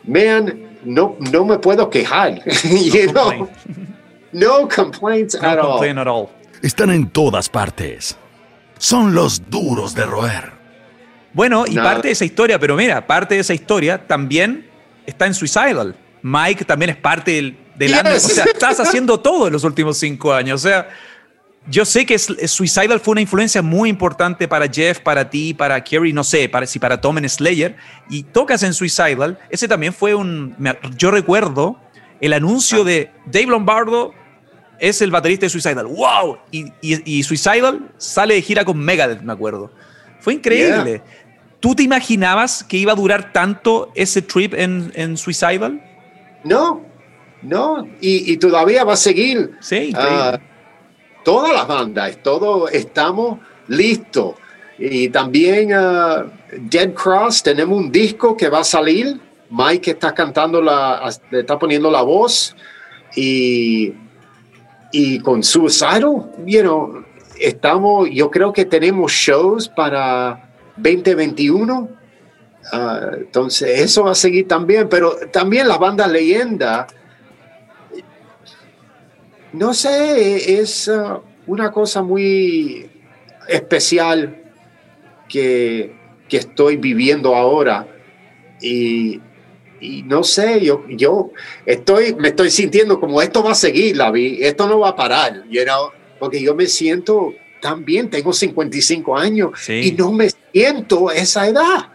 man, 0.09 0.69
no, 0.85 1.17
no 1.33 1.45
me 1.45 1.59
puedo 1.59 1.89
quejar. 1.91 2.43
No, 3.15 3.49
no 4.33 4.69
complaints 4.69 5.35
at, 5.37 5.59
all. 5.59 6.29
Están 6.63 6.91
en 6.91 7.09
todas 7.09 7.49
partes. 7.49 8.17
Son 8.79 9.15
los 9.15 9.49
duros 9.49 9.95
de 9.95 10.05
roer. 10.05 10.53
Bueno, 11.33 11.65
y 11.67 11.77
parte 11.77 12.09
de 12.09 12.13
esa 12.13 12.25
historia, 12.25 12.59
pero 12.59 12.77
mira, 12.77 13.07
parte 13.07 13.37
de 13.37 13.41
esa 13.41 13.55
historia 13.55 14.07
también 14.07 14.69
está 15.07 15.27
en 15.27 15.35
Suicidal. 15.35 15.95
Mike 16.23 16.65
también 16.65 16.91
es 16.91 16.97
parte 16.97 17.33
del, 17.33 17.57
del 17.77 17.95
O 17.95 18.21
sea, 18.21 18.45
estás 18.45 18.81
haciendo 18.81 19.21
todo 19.21 19.47
en 19.47 19.53
los 19.53 19.65
últimos 19.65 19.99
cinco 19.99 20.33
años. 20.33 20.65
O 20.65 20.69
sea, 20.69 20.89
yo 21.71 21.85
sé 21.85 22.07
que 22.07 22.19
Suicidal 22.19 22.99
fue 23.01 23.13
una 23.13 23.21
influencia 23.21 23.61
muy 23.63 23.91
importante 23.91 24.49
para 24.49 24.69
Jeff, 24.69 25.01
para 25.01 25.29
ti, 25.29 25.53
para 25.53 25.83
Kerry, 25.83 26.13
no 26.13 26.25
sé, 26.25 26.49
para, 26.49 26.67
si 26.67 26.79
para 26.79 27.01
Tom 27.01 27.19
en 27.19 27.29
Slayer. 27.29 27.77
Y 28.09 28.23
tocas 28.23 28.63
en 28.63 28.73
Suicidal. 28.73 29.39
Ese 29.51 29.69
también 29.69 29.93
fue 29.93 30.15
un. 30.15 30.57
Yo 30.97 31.11
recuerdo 31.11 31.79
el 32.21 32.33
anuncio 32.33 32.85
de 32.85 33.11
Dave 33.27 33.47
Lombardo 33.47 34.15
es 34.79 35.03
el 35.03 35.11
baterista 35.11 35.47
de 35.47 35.51
Suicidal. 35.51 35.87
¡Wow! 35.87 36.39
Y, 36.51 37.23
Suicidal 37.23 37.91
sale 37.99 38.35
de 38.35 38.43
gira 38.43 38.65
con 38.65 38.79
Megadeth, 38.79 39.21
me 39.21 39.33
acuerdo. 39.33 39.71
Fue 40.21 40.35
increíble. 40.35 41.03
¿Tú 41.61 41.75
te 41.75 41.83
imaginabas 41.83 42.63
que 42.63 42.77
iba 42.77 42.93
a 42.93 42.95
durar 42.95 43.33
tanto 43.33 43.91
ese 43.95 44.23
trip 44.23 44.55
en, 44.55 44.93
en 44.95 45.17
Suicidal? 45.17 45.83
No, 46.45 46.83
no. 47.43 47.87
Y, 48.01 48.37
todavía 48.39 48.85
va 48.85 48.95
a 48.95 48.97
seguir. 48.97 49.53
Sí, 49.61 49.93
uh, 49.95 50.39
todas 51.29 51.53
las 51.53 51.69
bandas, 51.69 52.23
todo 52.23 52.69
estamos 52.69 53.39
listos. 53.67 54.35
Y 54.79 55.11
también 55.11 55.77
uh, 55.77 56.31
Dead 56.71 56.95
Cross, 56.95 57.43
tenemos 57.43 57.77
un 57.77 57.93
disco 57.93 58.35
que 58.35 58.49
va 58.49 58.61
a 58.61 58.65
salir. 58.65 59.21
Mike 59.51 59.91
está 59.91 60.15
cantando, 60.15 60.63
la, 60.63 61.13
está 61.31 61.59
poniendo 61.59 61.91
la 61.91 62.01
voz. 62.01 62.57
Y 63.15 63.93
y 64.91 65.19
con 65.21 65.43
Suicidal, 65.43 66.33
you 66.47 66.63
know, 66.63 67.05
estamos, 67.39 68.09
yo 68.11 68.31
creo 68.31 68.53
que 68.53 68.65
tenemos 68.65 69.13
shows 69.13 69.69
para 69.69 70.51
2021. 70.77 71.91
Ah, 72.73 73.11
entonces, 73.19 73.81
eso 73.81 74.05
va 74.05 74.13
a 74.13 74.15
seguir 74.15 74.49
también, 74.49 74.89
pero 74.89 75.15
también 75.31 75.69
la 75.69 75.77
banda 75.77 76.07
leyenda, 76.07 76.87
no 79.53 79.75
sé, 79.75 80.61
es 80.61 80.89
ah, 80.89 81.21
una 81.47 81.71
cosa 81.71 82.03
muy 82.03 82.91
especial 83.49 84.43
que, 85.29 85.95
que 86.29 86.37
estoy 86.37 86.77
viviendo 86.77 87.35
ahora. 87.35 87.87
Y 88.61 89.21
y 89.81 90.03
no 90.03 90.25
sé, 90.25 90.61
yo, 90.61 90.85
yo 90.89 91.31
estoy, 91.65 92.15
me 92.15 92.29
estoy 92.29 92.51
sintiendo 92.51 92.99
como 92.99 93.23
esto 93.23 93.43
va 93.43 93.53
a 93.53 93.55
seguir, 93.55 93.97
la 93.97 94.11
vi, 94.11 94.39
esto 94.43 94.67
no 94.67 94.81
va 94.81 94.89
a 94.91 94.97
parar, 94.97 95.45
you 95.49 95.63
know? 95.63 95.91
porque 96.19 96.43
yo 96.43 96.55
me 96.55 96.67
siento 96.67 97.33
tan 97.61 97.85
bien, 97.85 98.11
tengo 98.11 98.33
55 98.33 99.17
años 99.17 99.69
y 99.69 99.93
no 99.93 100.13
me 100.13 100.29
siento 100.53 101.11
esa 101.11 101.49
edad. 101.49 101.91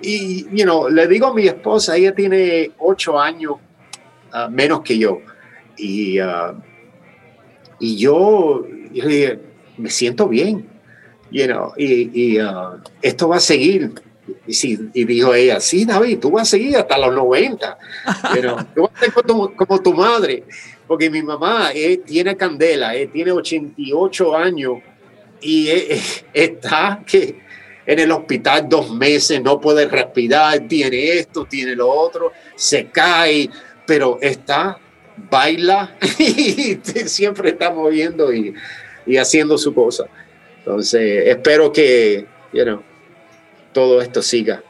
Y, 0.00 0.44
you 0.50 0.64
know, 0.64 0.88
le 0.88 1.06
digo 1.06 1.28
a 1.28 1.34
mi 1.34 1.46
esposa, 1.46 1.96
ella 1.96 2.14
tiene 2.14 2.72
8 2.78 3.20
años 3.20 3.54
ah, 4.32 4.48
menos 4.48 4.80
que 4.80 4.98
yo. 4.98 5.20
Y, 5.76 6.20
uh, 6.20 6.54
y 7.82 7.96
yo, 7.96 8.64
me 9.76 9.90
siento 9.90 10.28
bien, 10.28 10.68
you 11.32 11.46
know, 11.46 11.72
y, 11.76 12.34
y 12.34 12.40
uh, 12.40 12.78
esto 13.02 13.28
va 13.28 13.36
a 13.36 13.40
seguir 13.40 13.92
y, 14.46 14.54
sí, 14.54 14.78
y 14.94 15.04
dijo 15.04 15.34
ella, 15.34 15.60
sí, 15.60 15.84
David, 15.84 16.20
tú 16.20 16.30
vas 16.30 16.42
a 16.42 16.50
seguir 16.52 16.76
hasta 16.76 16.96
los 16.98 17.12
90. 17.12 17.78
Pero 18.32 18.56
tú 18.74 18.82
vas 18.82 18.92
a 18.94 19.00
ser 19.00 19.12
como 19.56 19.82
tu, 19.82 19.94
madre, 19.94 20.44
porque 20.86 21.10
mi 21.10 21.22
mamá 21.22 21.70
eh, 21.74 21.98
tiene 21.98 22.36
candela, 22.36 22.94
eh, 22.94 23.08
tiene 23.08 23.32
88 23.32 24.36
años 24.36 24.74
y 25.40 25.68
eh, 25.68 26.00
está 26.32 27.02
que 27.04 27.40
en 27.84 27.98
el 27.98 28.12
hospital 28.12 28.68
dos 28.68 28.94
meses, 28.94 29.42
no 29.42 29.60
puede 29.60 29.88
respirar, 29.88 30.60
tiene 30.68 31.18
esto, 31.18 31.46
tiene 31.46 31.74
lo 31.74 31.90
otro, 31.90 32.30
se 32.54 32.86
cae, 32.86 33.50
pero 33.84 34.18
está, 34.20 34.78
baila 35.16 35.96
y 36.18 36.78
siempre 37.06 37.50
está 37.50 37.70
moviendo 37.70 38.32
y, 38.32 38.54
y 39.06 39.16
haciendo 39.16 39.58
su 39.58 39.74
cosa. 39.74 40.06
Entonces, 40.58 41.26
espero 41.26 41.72
que, 41.72 42.26
you 42.52 42.62
know, 42.62 42.82
todo 43.72 44.00
esto 44.00 44.22
siga. 44.22 44.62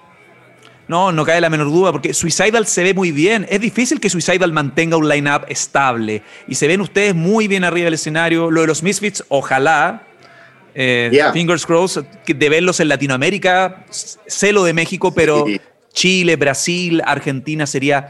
No, 0.88 1.12
no 1.12 1.24
cae 1.24 1.40
la 1.40 1.48
menor 1.48 1.68
duda, 1.68 1.92
porque 1.92 2.12
Suicidal 2.12 2.66
se 2.66 2.82
ve 2.82 2.94
muy 2.94 3.12
bien. 3.12 3.46
Es 3.48 3.60
difícil 3.60 4.00
que 4.00 4.10
Suicidal 4.10 4.52
mantenga 4.52 4.96
un 4.96 5.08
line-up 5.08 5.44
estable. 5.48 6.22
Y 6.48 6.54
se 6.54 6.66
ven 6.66 6.80
ustedes 6.80 7.14
muy 7.14 7.48
bien 7.48 7.64
arriba 7.64 7.86
del 7.86 7.94
escenario. 7.94 8.50
Lo 8.50 8.62
de 8.62 8.66
los 8.66 8.82
Misfits, 8.82 9.24
ojalá. 9.28 10.06
Eh, 10.74 11.10
fingers 11.32 11.66
crossed, 11.66 12.04
de 12.26 12.48
verlos 12.48 12.80
en 12.80 12.88
Latinoamérica, 12.88 13.84
celo 14.26 14.64
de 14.64 14.72
México, 14.72 15.12
pero 15.14 15.44
Chile, 15.92 16.36
Brasil, 16.36 17.02
Argentina 17.04 17.66
sería 17.66 18.08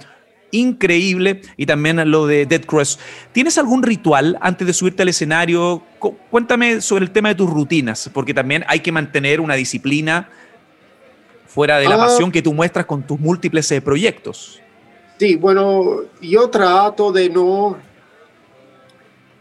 increíble. 0.53 1.43
Y 1.57 1.67
también 1.67 2.09
lo 2.11 2.29
de 2.29 2.47
Dead 2.47 2.65
Cross. 2.65 3.01
¿Tienes 3.33 3.59
algún 3.59 3.83
ritual 3.83 4.38
antes 4.41 4.67
de 4.67 4.73
subirte 4.73 5.03
al 5.03 5.09
escenario? 5.09 5.83
Cuéntame 6.31 6.81
sobre 6.81 7.05
el 7.05 7.11
tema 7.11 7.31
de 7.31 7.35
tus 7.35 7.51
rutinas, 7.51 8.09
porque 8.15 8.33
también 8.33 8.65
hay 8.69 8.81
que 8.81 8.93
mantener 8.93 9.41
una 9.41 9.55
disciplina 9.55 10.29
fuera 11.47 11.79
de 11.79 11.88
la 11.88 11.97
ah. 11.97 12.07
pasión 12.07 12.31
que 12.31 12.41
tú 12.41 12.55
muestras 12.55 12.87
con 12.87 13.03
tus 13.03 13.19
múltiples 13.19 13.71
eh, 13.73 13.83
proyectos. 13.83 14.61
Sí, 15.19 15.37
bueno, 15.37 16.03
yo 16.21 16.49
trato 16.49 17.12
de 17.12 17.29
no... 17.29 17.77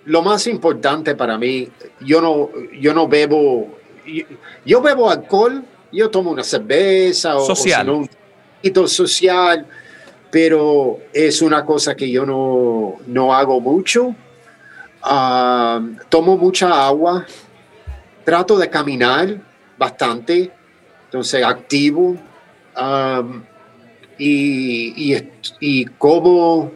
Lo 0.04 0.24
más 0.24 0.48
importante 0.48 1.14
para 1.14 1.38
mí, 1.38 1.70
yo 2.00 2.22
no, 2.22 2.50
yo 2.80 2.92
no 2.92 3.08
bebo, 3.08 3.78
yo, 4.66 4.82
bebo 4.82 5.12
alcohol, 5.12 5.64
yo 5.92 6.10
tomo 6.10 6.32
una 6.32 6.44
cerveza 6.44 7.36
o, 7.36 7.46
social. 7.46 7.88
un 7.88 8.10
poquito 8.58 8.88
social, 8.88 9.68
pero 10.32 10.98
es 11.14 11.42
una 11.42 11.66
cosa 11.66 11.94
que 11.96 12.10
yo 12.10 12.26
no, 12.26 12.96
no 13.06 13.34
hago 13.34 13.60
mucho. 13.60 14.16
Ah, 15.04 15.82
tomo 16.10 16.38
mucha 16.38 16.86
agua, 16.88 17.26
trato 18.24 18.58
de 18.58 18.70
caminar 18.70 19.42
bastante, 19.78 20.52
entonces 21.06 21.44
activo 21.44 22.16
um, 22.80 23.44
y, 24.18 25.86
como 25.98 26.72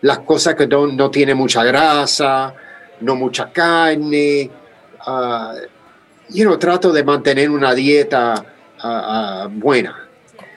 las 0.00 0.18
cosas 0.20 0.56
que 0.56 0.66
no, 0.66 0.88
no 0.88 1.10
tienen 1.10 1.36
mucha 1.36 1.62
grasa, 1.64 2.54
no 3.00 3.14
mucha 3.14 3.50
carne. 3.52 4.50
Uh, 5.06 5.54
you 6.28 6.58
trato 6.58 6.92
de 6.92 7.04
mantener 7.04 7.50
una 7.50 7.74
dieta 7.74 8.44
buena. 9.52 10.09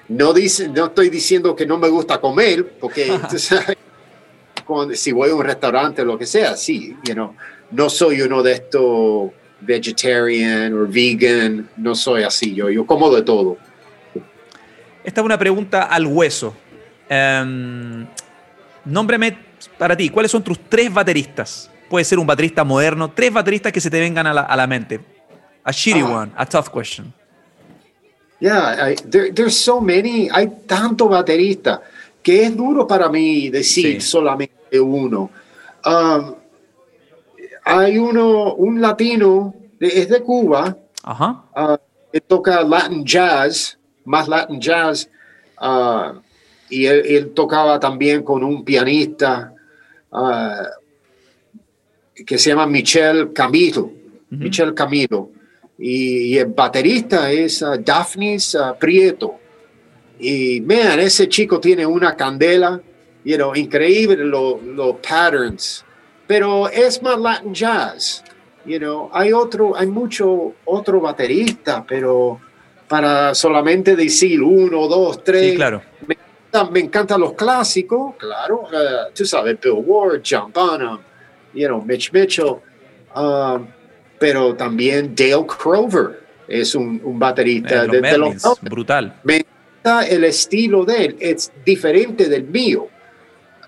No, 0.08 0.34
dice, 0.34 0.68
no 0.68 0.88
estoy 0.88 1.10
diciendo 1.10 1.56
que 1.56 1.66
no 1.66 1.78
me 1.78 1.88
gusta 1.88 2.20
comer, 2.20 2.74
porque 2.80 3.20
si 4.94 5.12
voy 5.12 5.30
a 5.30 5.36
un 5.36 5.44
restaurante 5.44 6.02
o 6.02 6.06
lo 6.06 6.18
que 6.18 6.26
sea, 6.26 6.56
sí, 6.56 6.96
you 7.04 7.14
know, 7.14 7.36
no 7.72 7.90
soy 7.90 8.22
uno 8.22 8.44
de 8.44 8.54
estos 8.54 9.32
vegetarian 9.62 10.74
o 10.74 10.88
vegan, 10.88 11.70
no 11.78 11.96
soy 11.96 12.24
así, 12.24 12.54
yo, 12.54 12.70
yo 12.70 12.86
como 12.86 13.14
de 13.14 13.22
todo. 13.22 13.58
Esta 15.04 15.22
es 15.22 15.26
una 15.26 15.38
pregunta 15.38 15.84
al 15.84 16.06
hueso. 16.06 16.56
Um, 17.10 18.06
nómbrame 18.86 19.38
para 19.78 19.96
ti, 19.96 20.10
¿cuáles 20.10 20.32
son 20.32 20.44
tus 20.44 20.60
tres 20.70 20.94
bateristas? 20.94 21.70
Puede 21.90 22.06
ser 22.06 22.20
un 22.20 22.28
baterista 22.28 22.64
moderno, 22.64 23.12
tres 23.12 23.32
bateristas 23.32 23.72
que 23.72 23.82
se 23.82 23.90
te 23.90 24.00
vengan 24.00 24.28
a 24.28 24.34
la, 24.34 24.42
a 24.42 24.56
la 24.56 24.68
mente. 24.68 25.00
A 25.64 25.72
shitty 25.72 26.02
ah. 26.02 26.22
one, 26.22 26.32
a 26.36 26.46
tough 26.46 26.70
question. 26.70 27.14
Yeah, 28.44 28.94
there, 29.08 29.32
there's 29.32 29.56
so 29.56 29.80
many, 29.80 30.28
hay 30.28 30.68
tanto 30.68 31.08
baterista 31.08 31.82
que 32.22 32.44
es 32.44 32.52
duro 32.54 32.86
para 32.86 33.08
mí 33.08 33.48
decir 33.50 34.02
solamente 34.02 34.78
uno. 34.82 35.32
Um, 35.86 36.36
hay 37.64 37.98
uno, 37.98 38.56
un 38.56 38.82
latino, 38.82 39.56
es 39.80 40.10
de 40.10 40.22
Cuba, 40.22 40.76
Ajá. 41.04 41.46
que 42.12 42.18
uh, 42.18 42.22
toca 42.28 42.62
Latin 42.64 43.06
jazz, 43.06 43.78
más 44.04 44.28
Latin 44.28 44.60
jazz, 44.60 45.10
uh, 45.62 46.20
y 46.70 46.86
él, 46.86 47.32
tocaba 47.34 47.80
también 47.80 48.24
con 48.24 48.44
un 48.44 48.66
pianista 48.66 49.54
uh, 50.12 50.68
que 52.26 52.38
se 52.38 52.50
llama 52.50 52.66
Michel 52.68 53.32
Camilo, 53.32 53.90
Michel 54.30 54.74
Camilo, 54.74 55.30
y, 55.78 56.38
el 56.38 56.48
baterista 56.48 57.32
es 57.32 57.64
Daphnis 57.80 58.58
Prieto. 58.80 59.40
Y, 60.20 60.62
man, 60.62 61.00
ese 61.00 61.28
chico 61.28 61.60
tiene 61.60 61.86
una 61.86 62.16
candela, 62.16 62.82
you 63.24 63.36
know, 63.36 63.56
increíble 63.56 64.24
los 64.24 64.96
patterns 64.98 65.84
pero 66.28 66.70
es 66.70 67.02
más 67.02 67.20
Latin 67.20 67.54
jazz. 67.54 68.24
You 68.66 68.80
know, 68.80 69.10
hay 69.14 69.34
otro, 69.34 69.76
hay 69.76 69.88
mucho 69.88 70.54
otro 70.66 71.02
baterista, 71.02 71.86
pero 71.88 72.40
para 72.88 73.36
solamente 73.36 73.96
decir 73.96 74.42
uno, 74.42 74.88
dos, 74.88 75.24
tres, 75.24 75.56
claro. 75.56 75.82
me 76.72 76.80
encantan 76.80 77.20
los 77.20 77.34
clásicos, 77.34 78.16
claro. 78.16 78.62
Uh, 78.62 79.14
tú 79.14 79.26
sabes, 79.26 79.60
Bill 79.60 79.84
Ward, 79.86 80.22
John 80.24 80.52
Bonham, 80.54 81.00
you 81.54 81.68
know, 81.68 81.82
Mitch 81.82 82.12
Mitchell. 82.14 82.62
Um, 83.16 83.68
pero 84.24 84.56
también 84.56 85.14
Dale 85.14 85.46
Crover 85.46 86.22
es 86.48 86.76
un, 86.76 87.02
un 87.04 87.20
baterista 87.20 87.86
de, 87.86 88.00
de 88.00 88.18
los 88.18 88.42
brutal. 88.62 89.20
me 89.26 89.36
encanta 89.36 90.08
el 90.08 90.24
estilo 90.24 90.86
de 90.86 91.06
él, 91.08 91.18
es 91.20 91.52
diferente 91.66 92.30
del 92.30 92.46
mío, 92.46 92.88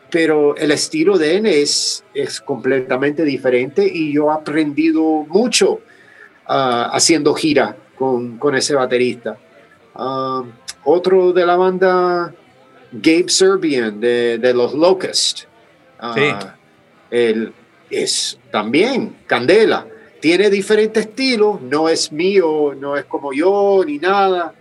pero 0.09 0.55
el 0.55 0.71
estilo 0.71 1.17
de 1.17 1.35
él 1.35 1.45
es, 1.45 2.05
es 2.13 2.39
completamente 2.39 3.25
diferente 3.25 3.85
y 3.85 4.13
yo 4.13 4.31
he 4.31 4.33
aprendido 4.33 5.25
mucho 5.27 5.81
ah, 6.47 6.89
haciendo 6.93 7.33
gira 7.33 7.75
con, 7.97 8.37
con 8.37 8.55
ese 8.55 8.75
baterista. 8.75 9.37
Ah, 9.93 10.41
otro 10.85 11.33
de 11.33 11.45
la 11.45 11.57
banda, 11.57 12.33
Gabe 12.93 13.27
Serbian, 13.27 13.99
de, 13.99 14.37
de 14.37 14.53
los 14.53 14.73
Locust. 14.73 15.47
Ah, 15.99 16.13
Sí. 16.15 16.47
él 17.11 17.51
es 17.89 18.39
también 18.51 19.17
Candela. 19.27 19.87
Tiene 20.25 20.49
diferentes 20.49 21.05
estilos, 21.05 21.61
no 21.61 21.87
es 21.87 22.11
mío, 22.11 22.73
no 22.75 22.97
es 22.97 23.05
como 23.05 23.31
yo 23.31 23.83
ni 23.85 23.99
nada 23.99 24.55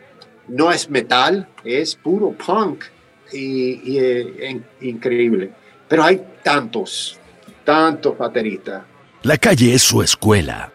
no 0.46 0.70
es 0.70 0.90
metal, 0.90 1.48
es 1.64 1.94
puro 1.94 2.32
punk 2.32 2.84
y, 3.32 3.80
y, 3.92 3.98
eh, 3.98 4.50
in- 4.50 4.64
increíble. 4.82 5.52
Pero 5.88 6.04
hay 6.04 6.20
tantos, 6.42 7.18
tantos 7.64 8.18
bateristas. 8.18 8.82
La 9.22 9.38
calle 9.38 9.72
es 9.72 9.80
su 9.80 10.02
escuela, 10.02 10.70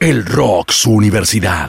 el 0.00 0.24
rock 0.24 0.70
su 0.70 0.90
universidad. 0.92 1.68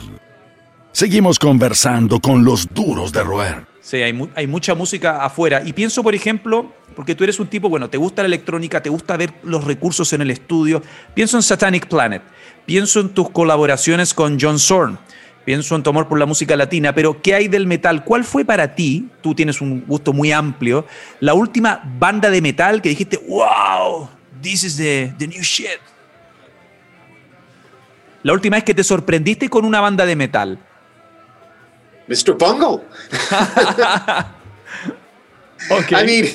Seguimos 0.92 1.38
conversando 1.38 2.20
con 2.20 2.42
los 2.42 2.66
duros 2.72 3.12
de 3.12 3.22
roer. 3.22 3.66
Sí, 3.82 3.98
hay, 3.98 4.14
mu- 4.14 4.28
hay 4.34 4.46
mucha 4.46 4.74
música 4.74 5.22
afuera. 5.22 5.60
Y 5.62 5.74
pienso, 5.74 6.02
por 6.02 6.14
ejemplo, 6.14 6.72
porque 6.96 7.14
tú 7.14 7.24
eres 7.24 7.38
un 7.38 7.48
tipo, 7.48 7.68
bueno, 7.68 7.90
te 7.90 7.98
gusta 7.98 8.22
la 8.22 8.28
electrónica, 8.28 8.80
te 8.82 8.88
gusta 8.88 9.18
ver 9.18 9.34
los 9.42 9.62
recursos 9.64 10.10
en 10.14 10.22
el 10.22 10.30
estudio. 10.30 10.82
Pienso 11.12 11.36
en 11.36 11.42
Satanic 11.42 11.86
Planet, 11.86 12.22
pienso 12.66 13.00
en 13.00 13.10
tus 13.10 13.30
colaboraciones 13.30 14.14
con 14.14 14.38
John 14.40 14.58
Zorn, 14.58 14.98
pienso 15.44 15.74
en 15.76 15.82
tu 15.82 15.90
amor 15.90 16.08
por 16.08 16.18
la 16.18 16.26
música 16.26 16.56
latina, 16.56 16.94
pero 16.94 17.20
¿qué 17.20 17.34
hay 17.34 17.48
del 17.48 17.66
metal? 17.66 18.04
¿Cuál 18.04 18.24
fue 18.24 18.44
para 18.44 18.74
ti, 18.74 19.08
tú 19.20 19.34
tienes 19.34 19.60
un 19.60 19.84
gusto 19.86 20.12
muy 20.12 20.32
amplio, 20.32 20.86
la 21.20 21.34
última 21.34 21.82
banda 21.98 22.30
de 22.30 22.40
metal 22.40 22.80
que 22.80 22.90
dijiste, 22.90 23.18
wow, 23.28 24.08
this 24.40 24.64
is 24.64 24.76
the, 24.76 25.12
the 25.18 25.26
new 25.26 25.42
shit? 25.42 25.80
La 28.22 28.32
última 28.32 28.56
vez 28.56 28.64
que 28.64 28.74
te 28.74 28.84
sorprendiste 28.84 29.48
con 29.48 29.64
una 29.64 29.80
banda 29.80 30.06
de 30.06 30.14
metal. 30.14 30.58
Mr. 32.06 32.36
Bungle. 32.38 32.82
Ok. 35.70 35.92
I 35.92 36.04
mean, 36.04 36.26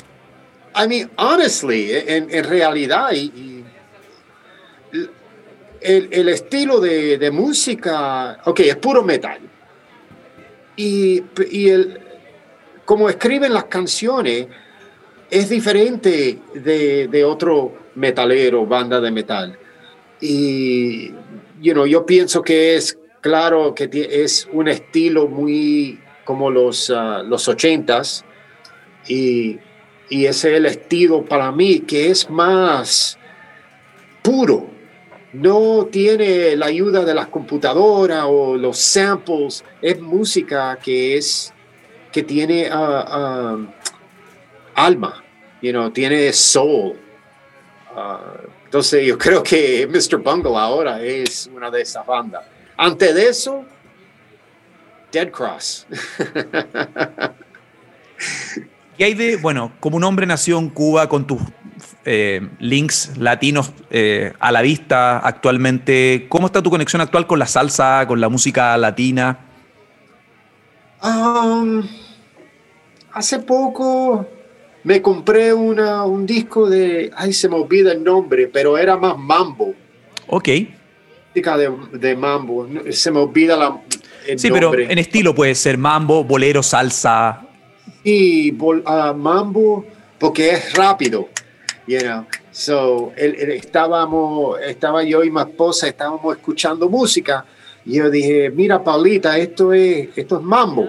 I 0.74 0.86
mean, 0.86 1.10
honestly, 1.16 1.92
en, 1.92 2.28
en 2.30 2.44
realidad, 2.44 3.12
y, 3.12 3.32
y 3.34 3.64
el, 5.88 6.08
el 6.12 6.28
estilo 6.28 6.80
de, 6.80 7.16
de 7.16 7.30
música, 7.30 8.38
ok, 8.44 8.60
es 8.60 8.76
puro 8.76 9.02
metal. 9.02 9.40
Y, 10.76 11.22
y 11.50 11.68
el, 11.70 11.98
como 12.84 13.08
escriben 13.08 13.54
las 13.54 13.64
canciones, 13.64 14.48
es 15.30 15.48
diferente 15.48 16.38
de, 16.54 17.08
de 17.08 17.24
otro 17.24 17.72
metalero, 17.94 18.66
banda 18.66 19.00
de 19.00 19.10
metal. 19.10 19.58
Y, 20.20 21.08
you 21.60 21.72
know, 21.72 21.86
yo 21.86 22.04
pienso 22.04 22.42
que 22.42 22.76
es 22.76 22.98
claro 23.22 23.74
que 23.74 23.88
es 23.92 24.46
un 24.52 24.68
estilo 24.68 25.26
muy 25.26 26.00
como 26.24 26.50
los, 26.50 26.90
ah, 26.94 27.22
los 27.24 27.48
ochentas 27.48 28.24
y, 29.06 29.58
y 30.10 30.26
ese 30.26 30.50
es 30.50 30.56
el 30.58 30.66
estilo 30.66 31.24
para 31.24 31.50
mí 31.50 31.80
que 31.80 32.10
es 32.10 32.28
más 32.28 33.18
puro. 34.22 34.77
No 35.40 35.86
tiene 35.86 36.56
la 36.56 36.66
ayuda 36.66 37.04
de 37.04 37.14
las 37.14 37.28
computadoras 37.28 38.24
o 38.26 38.56
los 38.56 38.76
samples. 38.76 39.64
Es 39.80 40.00
música 40.00 40.76
que 40.82 41.16
es 41.16 41.52
que 42.10 42.24
tiene 42.24 42.68
ah, 42.70 43.04
ah, 43.08 43.56
alma, 44.74 45.22
you 45.62 45.90
tiene 45.90 46.32
soul. 46.32 46.98
Ah, 47.94 48.34
entonces 48.64 49.06
yo 49.06 49.16
creo 49.16 49.42
que 49.42 49.86
Mr. 49.86 50.18
Bungle 50.18 50.56
ahora 50.56 51.00
es 51.00 51.48
una 51.54 51.70
de 51.70 51.82
esas 51.82 52.04
bandas. 52.04 52.44
Antes 52.76 53.14
de 53.14 53.28
eso, 53.28 53.64
Dead 55.12 55.30
Cross. 55.30 55.86
¿Qué 58.98 59.04
hay 59.04 59.14
de, 59.14 59.36
bueno, 59.36 59.72
como 59.78 59.96
un 59.96 60.04
hombre 60.04 60.26
nació 60.26 60.58
en 60.58 60.68
Cuba 60.70 61.08
con 61.08 61.26
tus 61.26 61.40
eh, 62.04 62.48
links 62.58 63.16
latinos 63.18 63.72
eh, 63.90 64.32
a 64.38 64.50
la 64.52 64.62
vista 64.62 65.18
actualmente, 65.18 66.26
¿cómo 66.28 66.46
está 66.46 66.62
tu 66.62 66.70
conexión 66.70 67.02
actual 67.02 67.26
con 67.26 67.38
la 67.38 67.46
salsa, 67.46 68.04
con 68.06 68.20
la 68.20 68.28
música 68.28 68.76
latina? 68.76 69.38
Um, 71.02 71.82
hace 73.12 73.38
poco 73.40 74.26
me 74.84 75.00
compré 75.02 75.52
una, 75.52 76.04
un 76.04 76.26
disco 76.26 76.68
de, 76.68 77.10
ay, 77.16 77.32
se 77.32 77.48
me 77.48 77.56
olvida 77.56 77.92
el 77.92 78.02
nombre, 78.02 78.48
pero 78.48 78.76
era 78.78 78.96
más 78.96 79.16
mambo, 79.16 79.74
Ok. 80.28 80.48
música 81.30 81.56
de, 81.56 81.70
de 81.92 82.16
mambo, 82.16 82.66
se 82.90 83.10
me 83.10 83.18
olvida 83.20 83.56
la, 83.56 83.80
el 84.26 84.38
Sí, 84.38 84.50
pero 84.50 84.74
en 84.74 84.98
estilo 84.98 85.34
puede 85.34 85.54
ser 85.54 85.78
mambo, 85.78 86.24
bolero, 86.24 86.62
salsa. 86.62 87.42
y 88.02 88.50
bol- 88.52 88.82
ah, 88.86 89.12
mambo 89.16 89.84
porque 90.18 90.50
es 90.50 90.72
rápido, 90.74 91.28
you 91.88 92.00
know. 92.00 92.26
So, 92.52 93.12
estábamos, 93.16 94.60
estaba 94.60 95.02
yo 95.02 95.24
y 95.24 95.30
mi 95.30 95.40
esposa 95.40 95.88
estábamos 95.88 96.36
escuchando 96.36 96.88
música. 96.88 97.44
Y 97.84 97.94
yo 97.94 98.10
dije, 98.10 98.50
mira 98.50 98.84
Paulita, 98.84 99.36
esto 99.38 99.72
es, 99.72 100.10
esto 100.14 100.36
es 100.38 100.42
mambo, 100.42 100.88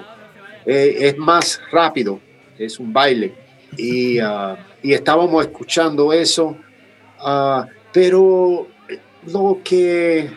Eh, 0.66 1.08
es 1.08 1.18
más 1.18 1.60
rápido, 1.72 2.20
es 2.58 2.80
un 2.80 2.94
baile 2.94 3.34
y, 3.76 4.20
y 4.84 4.94
estábamos 4.94 5.44
escuchando 5.46 6.14
eso, 6.14 6.56
ah, 7.20 7.66
pero 7.92 8.68
lo 9.26 9.60
que 9.64 10.30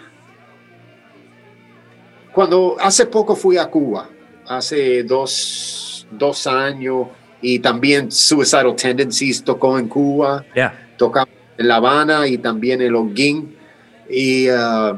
cuando 2.33 2.77
hace 2.81 3.07
poco 3.07 3.37
fui 3.37 3.59
a 3.59 3.67
Cuba, 3.67 4.09
hace 4.47 5.03
dos, 5.03 6.07
dos 6.11 6.47
años, 6.47 7.09
y 7.43 7.59
también 7.59 8.11
Suicidal 8.11 8.75
Tendencies 8.77 9.43
tocó 9.45 9.79
en 9.79 9.89
Cuba, 9.89 10.45
Ya. 10.55 10.89
tocamos 10.97 11.29
en 11.59 11.69
La 11.69 11.77
Habana 11.77 12.27
y 12.27 12.39
también 12.39 12.81
en 12.81 12.95
Holguín. 12.95 13.57
Y 14.09 14.49
ah, 14.49 14.97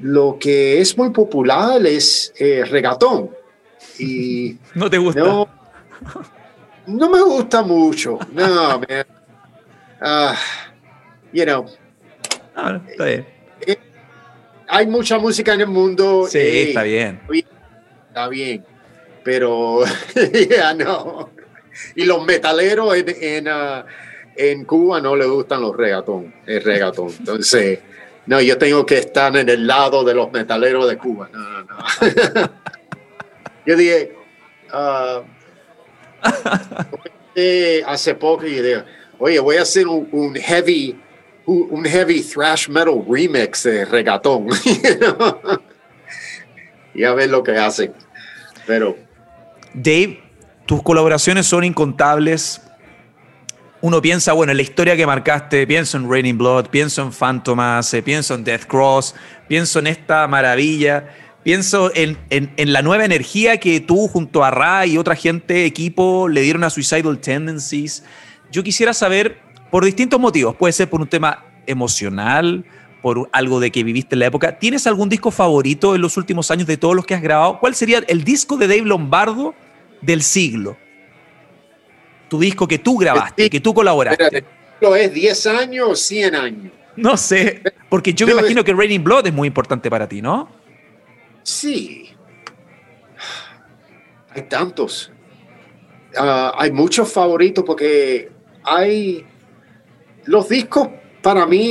lo 0.00 0.38
que 0.40 0.80
es 0.80 0.96
muy 0.96 1.10
popular 1.10 1.84
es 1.86 2.32
eh, 2.38 2.64
regatón. 2.68 3.30
Y 3.98 4.56
¿No 4.74 4.88
te 4.90 4.98
gusta? 4.98 5.20
no, 5.20 5.48
no 6.86 7.10
me 7.10 7.20
gusta 7.22 7.62
mucho. 7.62 8.18
No, 8.32 8.78
man. 8.78 9.06
Ah, 10.00 10.34
you 11.32 11.44
know, 11.44 11.66
Ah, 12.56 12.80
está 12.88 13.04
bien. 13.04 13.26
hay 14.68 14.86
mucha 14.86 15.18
música 15.18 15.54
en 15.54 15.60
el 15.62 15.66
mundo. 15.68 16.26
Sí, 16.28 16.38
está 16.38 16.82
bien. 16.82 17.20
Está 18.08 18.28
bien, 18.28 18.64
pero 19.24 19.80
ya 20.50 20.74
no. 20.74 21.30
Y 21.94 22.04
los 22.04 22.24
metaleros 22.24 22.94
en, 22.96 23.06
en, 23.20 23.48
ah, 23.48 23.84
en 24.36 24.64
Cuba 24.64 25.00
no 25.00 25.16
les 25.16 25.28
gustan 25.28 25.60
los 25.62 25.76
regatón, 25.76 26.34
el 26.46 26.62
regatón. 26.62 27.08
Entonces, 27.18 27.80
no, 28.26 28.40
yo 28.40 28.56
tengo 28.58 28.86
que 28.86 28.98
estar 28.98 29.36
en 29.36 29.48
el 29.48 29.66
lado 29.66 30.04
de 30.04 30.14
los 30.14 30.30
metaleros 30.32 30.88
de 30.88 30.96
Cuba. 30.96 31.28
No, 31.32 31.38
no, 31.38 31.62
no. 31.62 31.78
yo 33.66 33.76
dije, 33.76 34.14
eh, 37.34 37.82
hace 37.86 38.14
poco, 38.14 38.46
y 38.46 38.60
dije, 38.60 38.84
oye, 39.18 39.40
voy 39.40 39.56
a 39.56 39.62
hacer 39.62 39.88
un, 39.88 40.08
un 40.12 40.34
heavy, 40.34 40.98
un 41.46 41.84
heavy 41.84 42.22
thrash 42.22 42.68
metal 42.68 43.04
remix 43.08 43.64
de 43.64 43.84
regatón. 43.84 44.48
y 46.94 47.04
a 47.04 47.12
ver 47.12 47.30
lo 47.30 47.42
que 47.42 47.52
hacen. 47.52 47.92
Pero 48.66 48.96
Dave, 49.74 50.22
tus 50.72 50.82
colaboraciones 50.82 51.46
son 51.46 51.64
incontables. 51.64 52.62
Uno 53.82 54.00
piensa, 54.00 54.32
bueno, 54.32 54.52
en 54.52 54.56
la 54.56 54.62
historia 54.62 54.96
que 54.96 55.04
marcaste, 55.04 55.66
pienso 55.66 55.98
en 55.98 56.10
Raining 56.10 56.38
Blood, 56.38 56.68
pienso 56.68 57.02
en 57.02 57.12
Phantomas, 57.12 57.92
eh, 57.92 58.02
pienso 58.02 58.34
en 58.34 58.42
Death 58.42 58.64
Cross, 58.64 59.14
pienso 59.48 59.80
en 59.80 59.88
esta 59.88 60.26
maravilla, 60.28 61.10
pienso 61.42 61.94
en, 61.94 62.16
en- 62.30 62.54
en 62.56 62.72
la 62.72 62.80
nueva 62.80 63.04
energía 63.04 63.60
que 63.60 63.80
tú 63.80 64.08
junto 64.08 64.44
a 64.44 64.50
Ra 64.50 64.86
y 64.86 64.96
otra 64.96 65.14
gente, 65.14 65.66
equipo, 65.66 66.26
le 66.26 66.40
dieron 66.40 66.64
a 66.64 66.70
Suicidal 66.70 67.18
Tendencies. 67.18 68.02
Yo 68.50 68.62
quisiera 68.62 68.94
saber, 68.94 69.40
por 69.70 69.84
distintos 69.84 70.18
motivos, 70.18 70.56
puede 70.56 70.72
ser 70.72 70.88
por 70.88 71.02
un 71.02 71.06
tema 71.06 71.44
emocional, 71.66 72.64
por 73.02 73.28
algo 73.34 73.60
de 73.60 73.70
que 73.70 73.84
viviste 73.84 74.14
en 74.14 74.20
la 74.20 74.26
época, 74.28 74.58
¿tienes 74.58 74.86
algún 74.86 75.10
disco 75.10 75.30
favorito 75.30 75.94
en 75.94 76.00
los 76.00 76.16
últimos 76.16 76.50
años 76.50 76.66
de 76.66 76.78
todos 76.78 76.96
los 76.96 77.04
que 77.04 77.14
has 77.14 77.20
grabado? 77.20 77.58
¿Cuál 77.60 77.74
sería 77.74 77.98
el 78.08 78.24
disco 78.24 78.56
de 78.56 78.68
Dave 78.68 78.86
Lombardo 78.88 79.54
del 80.02 80.22
siglo? 80.22 80.76
tu 82.32 82.40
disco 82.40 82.66
que 82.66 82.78
tú 82.78 82.96
grabaste, 82.96 83.50
que 83.50 83.60
tú 83.60 83.74
colaboraste. 83.74 84.42
¿Lo 84.80 84.96
es 84.96 85.12
10 85.12 85.46
años 85.48 85.86
o 85.86 85.94
100 85.94 86.34
años? 86.34 86.72
No 86.96 87.14
sé, 87.18 87.62
porque 87.90 88.14
yo 88.14 88.24
me 88.24 88.32
imagino 88.32 88.64
que 88.64 88.72
Raining 88.72 89.04
Blood 89.04 89.26
es 89.26 89.34
muy 89.34 89.48
importante 89.48 89.90
para 89.90 90.08
ti, 90.08 90.22
¿no? 90.22 90.48
Sí. 91.42 92.08
Hay 94.30 94.44
tantos. 94.44 95.12
Ah, 96.16 96.54
hay 96.56 96.72
muchos 96.72 97.12
favoritos 97.12 97.64
porque 97.66 98.32
hay 98.64 99.26
los 100.24 100.48
discos 100.48 100.88
para 101.20 101.44
mí 101.44 101.68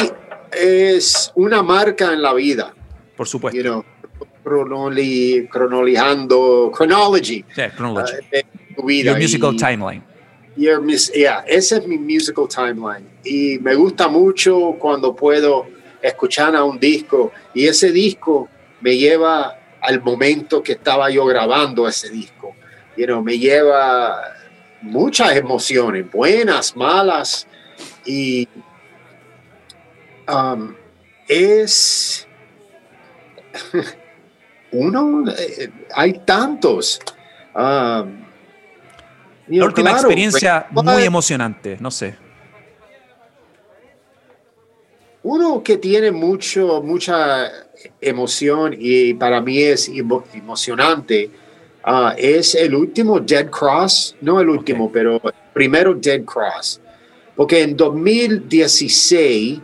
es 0.51 1.31
una 1.33 1.63
marca 1.63 2.13
en 2.13 2.21
la 2.21 2.35
vida. 2.35 2.75
Por 3.17 3.27
supuesto. 3.27 3.57
You 3.57 3.63
know, 3.63 3.85
cronologando, 4.43 6.71
chronology. 6.71 7.45
chronology. 7.75 8.13
Uh, 8.33 8.41
tu 8.75 8.85
vida. 8.85 9.11
Your 9.11 9.19
musical 9.19 9.53
timeline. 9.53 10.01
yeah, 10.55 11.43
ese 11.47 11.77
es 11.77 11.87
mi 11.87 11.97
musical 11.97 12.47
timeline. 12.47 13.07
Y 13.23 13.59
me 13.59 13.75
gusta 13.75 14.07
mucho 14.07 14.75
cuando 14.79 15.15
puedo 15.15 15.67
escuchar 16.01 16.55
a 16.55 16.63
un 16.63 16.79
disco 16.79 17.31
y 17.53 17.67
ese 17.67 17.91
disco 17.91 18.49
me 18.81 18.97
lleva 18.97 19.57
al 19.81 20.01
momento 20.01 20.61
que 20.61 20.73
estaba 20.73 21.09
yo 21.09 21.25
grabando 21.25 21.87
ese 21.87 22.09
disco. 22.09 22.55
You 22.97 23.05
know, 23.05 23.21
me 23.21 23.37
lleva 23.37 24.33
muchas 24.81 25.35
emociones, 25.35 26.09
buenas, 26.11 26.75
malas, 26.75 27.47
y 28.05 28.47
um, 30.27 30.75
es 31.27 32.27
uno, 34.71 35.23
eh, 35.31 35.69
hay 35.93 36.13
tantos. 36.25 36.99
Um, 37.53 38.25
La 39.47 39.65
última 39.65 39.91
experiencia 39.91 40.67
muy 40.71 41.03
emocionante, 41.03 41.77
no 41.79 41.91
sé. 41.91 42.15
Uno 45.23 45.61
que 45.61 45.77
tiene 45.77 46.11
mucho, 46.11 46.81
mucha 46.81 47.51
emoción 47.99 48.75
y 48.77 49.13
para 49.13 49.39
mí 49.41 49.61
es 49.61 49.89
emocionante 50.33 51.29
uh, 51.85 52.13
es 52.17 52.55
el 52.55 52.75
último 52.75 53.19
Dead 53.19 53.49
Cross, 53.49 54.15
no 54.21 54.39
el 54.39 54.49
último, 54.49 54.91
pero 54.91 55.21
primero 55.53 55.93
Dead 55.93 56.23
Cross. 56.23 56.81
Porque 57.35 57.61
en 57.61 57.75
2016, 57.75 59.59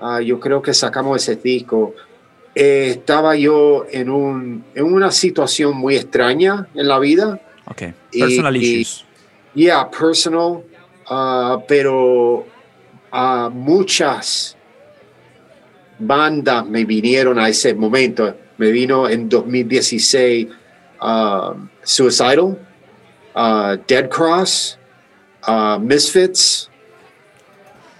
ah, 0.00 0.20
yo 0.20 0.38
creo 0.40 0.60
que 0.60 0.74
sacamos 0.74 1.22
ese 1.22 1.36
disco, 1.36 1.94
eh, 2.56 2.88
estaba 2.92 3.36
yo 3.36 3.86
en, 3.90 4.10
un, 4.10 4.64
en 4.74 4.84
una 4.84 5.12
situación 5.12 5.76
muy 5.76 5.96
extraña 5.96 6.66
en 6.74 6.88
la 6.88 6.98
vida. 6.98 7.40
Ok, 7.66 7.82
personal 8.10 8.56
issues. 8.56 9.04
Yeah, 9.54 9.88
personal, 9.90 10.64
uh, 11.08 11.60
pero 11.68 12.46
uh, 13.12 13.50
muchas 13.50 14.56
bandas 15.98 16.66
me 16.66 16.84
vinieron 16.84 17.38
a 17.38 17.48
ese 17.48 17.74
momento. 17.74 18.34
Me 18.58 18.70
vino 18.70 19.08
en 19.08 19.28
2016 19.28 20.48
Suicidal, 21.82 22.58
Dead 23.86 24.08
Cross, 24.08 24.78
Uh, 25.46 25.78
Misfits. 25.78 26.68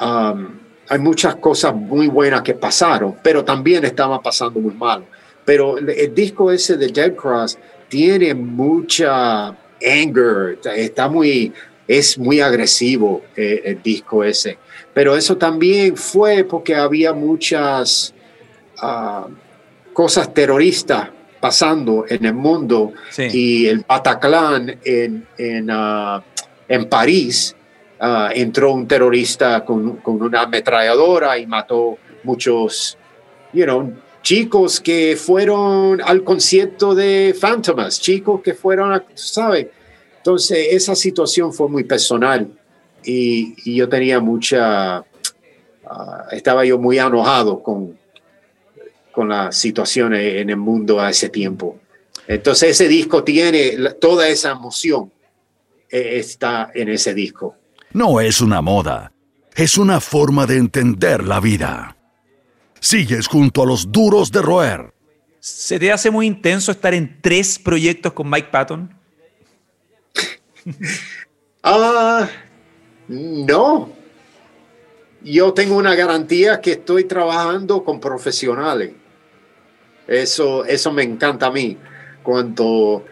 Um, 0.01 0.59
hay 0.89 0.99
muchas 0.99 1.37
cosas 1.37 1.75
muy 1.75 2.09
buenas 2.09 2.43
que 2.43 2.55
pasaron, 2.55 3.17
pero 3.23 3.45
también 3.45 3.85
estaba 3.85 4.21
pasando 4.21 4.61
muy 4.61 4.75
mal. 4.75 5.05
Pero 5.45 5.79
el, 5.79 6.15
disco 6.15 6.51
ese 6.51 6.77
de 6.77 6.89
Dead 6.89 7.15
Cross 7.15 7.59
tiene 7.89 8.35
mucha 8.35 9.49
anger, 9.81 10.59
está 10.77 11.09
muy, 11.09 11.53
es 11.87 12.19
muy 12.19 12.41
agresivo 12.41 13.23
eh, 13.37 13.63
el 13.65 13.83
disco 13.83 14.25
ese. 14.25 14.59
Pero 14.93 15.17
eso 15.17 15.37
también 15.37 15.97
fue 15.97 16.45
porque 16.45 16.75
había 16.75 17.13
muchas 17.13 18.15
uh, 18.83 19.31
cosas 19.93 20.33
terroristas 20.33 21.11
pasando 21.39 22.07
en 22.09 22.25
el 22.25 22.35
mundo 22.35 22.93
y 23.19 23.67
el 23.67 23.85
Bataclan 23.87 24.81
en, 24.83 25.27
en 25.37 25.71
uh, 25.71 26.21
en 26.69 26.89
París 26.89 27.56
ah, 28.01 28.31
entró 28.35 28.73
un 28.73 28.87
terrorista 28.87 29.65
con, 29.65 30.01
una 30.05 30.43
ametralladora 30.43 31.39
y 31.39 31.47
mató 31.47 31.99
muchos, 32.23 32.97
you 33.53 33.65
know, 33.65 33.93
chicos 34.23 34.81
que 34.81 35.17
fueron 35.17 36.01
al 36.03 36.25
concierto 36.25 36.95
de 36.95 37.35
Phantomas, 37.39 38.01
chicos 38.01 38.41
que 38.43 38.55
fueron, 38.55 38.93
a, 38.93 39.05
¿sabe? 39.15 39.71
Entonces, 40.19 40.69
esa 40.71 40.95
situación 40.95 41.53
fue 41.53 41.69
muy 41.69 41.85
personal 41.85 42.49
y, 43.05 43.75
yo 43.75 43.89
tenía 43.89 44.21
mucha, 44.21 45.05
ah, 45.85 46.27
estaba 46.33 46.65
yo 46.65 46.79
muy 46.79 46.99
enojado 46.99 47.63
con, 47.63 47.97
con 49.13 49.29
la 49.29 49.53
situación 49.53 50.15
en 50.15 50.51
el 50.51 50.57
mundo 50.57 51.01
a 51.01 51.11
ese 51.11 51.29
tiempo. 51.29 51.79
Entonces, 52.27 52.71
ese 52.71 52.89
disco 52.89 53.23
tiene 53.23 53.77
toda 54.01 54.29
esa 54.29 54.51
emoción 54.51 55.13
eh, 55.89 56.19
está 56.19 56.71
en 56.75 56.89
ese 56.89 57.15
disco. 57.15 57.57
No 57.93 58.21
es 58.21 58.41
una 58.41 58.61
moda, 58.61 59.13
es 59.55 59.79
una 59.79 60.01
forma 60.01 60.47
de 60.47 60.59
entender 60.59 61.25
la 61.25 61.41
vida. 61.41 61.97
Sigues 62.81 63.27
junto 63.27 63.63
a 63.63 63.67
los 63.67 63.91
duros 63.91 64.31
de 64.31 64.43
roer. 64.43 64.93
¿Se 65.41 65.79
te 65.79 65.93
hace 65.93 66.11
muy 66.11 66.27
intenso 66.27 66.73
estar 66.73 66.93
en 66.93 67.21
tres 67.21 67.59
proyectos 67.59 68.13
con 68.13 68.29
Mike 68.29 68.49
Patton? 68.51 68.95
Ah, 71.69 72.29
no. 73.09 73.91
Yo 75.21 75.53
tengo 75.53 75.77
una 75.77 75.97
garantía 75.97 76.61
que 76.61 76.73
estoy 76.73 77.03
trabajando 77.05 77.83
con 77.83 77.99
profesionales. 77.99 78.93
Eso, 80.07 80.65
eso 80.65 80.93
me 80.93 81.03
encanta 81.03 81.47
a 81.47 81.51
mí. 81.51 81.77
Cuando 82.23 83.05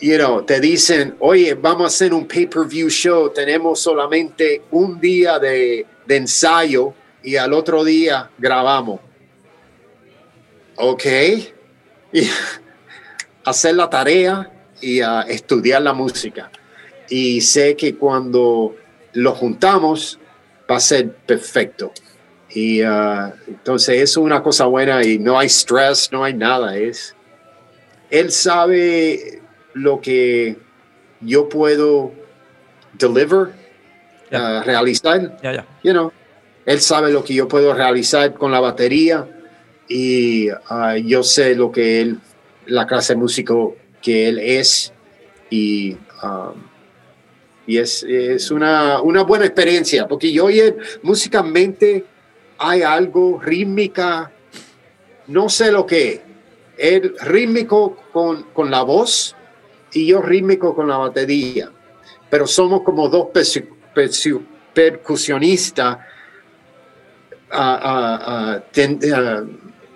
you 0.00 0.16
know, 0.16 0.42
te 0.42 0.60
dicen, 0.60 1.16
oye, 1.20 1.54
vamos 1.54 1.84
a 1.84 1.86
hacer 1.86 2.12
un 2.12 2.26
pay-per-view 2.26 2.88
show, 2.88 3.30
tenemos 3.30 3.80
solamente 3.80 4.62
un 4.70 5.00
día 5.00 5.38
de, 5.38 5.86
ensayo 6.08 6.94
y 7.22 7.36
al 7.36 7.52
otro 7.52 7.82
día 7.82 8.30
grabamos. 8.38 9.00
Ok. 10.76 11.04
Y 12.12 12.28
hacer 13.44 13.74
la 13.74 13.90
tarea 13.90 14.50
y 14.80 15.00
estudiar 15.28 15.82
la 15.82 15.92
música. 15.92 16.50
Y 17.08 17.40
sé 17.40 17.76
que 17.76 17.96
cuando 17.96 18.76
lo 19.14 19.34
juntamos 19.34 20.18
va 20.70 20.76
a 20.76 20.80
ser 20.80 21.12
perfecto. 21.12 21.92
Y 22.50 22.82
uh, 22.82 23.32
entonces 23.48 24.00
es 24.00 24.16
una 24.16 24.42
cosa 24.42 24.66
buena 24.66 25.04
y 25.04 25.18
no 25.18 25.38
hay 25.38 25.48
stress, 25.48 26.10
no 26.12 26.22
hay 26.22 26.34
nada. 26.34 26.76
Es, 26.76 27.14
él 28.10 28.30
sabe 28.30 29.42
lo 29.76 30.00
que 30.00 30.56
yo 31.20 31.48
puedo 31.48 32.12
deliver, 32.94 33.52
uh, 34.32 34.62
realizar. 34.64 35.36
You 35.82 35.92
know, 35.92 36.12
él 36.64 36.80
sabe 36.80 37.12
lo 37.12 37.22
que 37.22 37.34
yo 37.34 37.46
puedo 37.46 37.74
realizar 37.74 38.32
con 38.34 38.50
la 38.50 38.60
batería 38.60 39.28
y 39.86 40.50
uh, 40.50 40.96
yo 41.04 41.22
sé 41.22 41.54
lo 41.54 41.70
que 41.70 42.00
él, 42.00 42.18
la 42.66 42.86
clase 42.86 43.12
de 43.12 43.20
músico 43.20 43.76
que 44.00 44.28
él 44.28 44.38
es 44.38 44.92
y, 45.50 45.92
um, 46.22 46.54
y 47.66 47.76
es, 47.76 48.02
es 48.02 48.50
una, 48.50 49.02
una, 49.02 49.22
buena 49.22 49.44
experiencia 49.44 50.08
porque 50.08 50.32
yo 50.32 50.46
oye 50.46 50.74
musicalmente 51.02 52.04
hay 52.58 52.82
algo 52.82 53.38
rítmica, 53.40 54.32
no 55.28 55.48
sé 55.48 55.70
lo 55.70 55.86
que, 55.86 56.22
el 56.78 57.14
rítmico 57.20 57.96
con, 58.12 58.44
con 58.54 58.70
la 58.70 58.82
voz 58.82 59.36
y 59.96 60.06
yo 60.06 60.20
rítmico 60.20 60.74
con 60.74 60.88
la 60.88 60.98
batería, 60.98 61.70
pero 62.28 62.46
somos 62.46 62.82
como 62.82 63.08
dos 63.08 63.28
percusionistas 64.74 65.98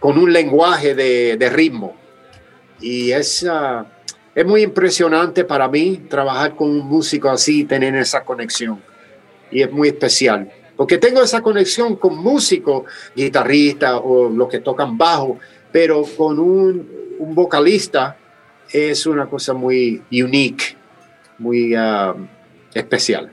con 0.01 0.19
un 0.19 0.33
lenguaje 0.33 0.95
de, 0.95 1.51
ritmo. 1.51 1.95
Y 2.81 3.13
es, 3.13 3.47
es 4.35 4.47
muy 4.47 4.63
impresionante 4.63 5.45
para 5.45 5.69
mí 5.69 6.07
trabajar 6.09 6.57
con 6.57 6.71
un 6.71 6.87
músico 6.87 7.29
así, 7.29 7.65
tener 7.65 7.95
esa 7.97 8.25
conexión. 8.25 8.83
Y 9.51 9.61
es 9.61 9.71
muy 9.71 9.89
especial. 9.89 10.51
Porque 10.77 10.97
tengo 10.97 11.21
esa 11.21 11.43
conexión 11.43 11.97
con 11.97 12.17
músicos, 12.17 12.85
guitarristas 13.15 14.01
o 14.03 14.31
los 14.31 14.49
que 14.49 14.61
tocan 14.61 14.97
bajo, 14.97 15.39
pero 15.71 16.05
con 16.17 16.39
un, 16.39 17.17
un 17.19 17.35
vocalista 17.35 18.17
es 18.73 19.07
una 19.07 19.27
cosa 19.27 19.53
muy 19.55 20.03
unique, 20.11 20.77
muy 21.39 21.75
um, 21.75 22.27
especial. 22.75 23.31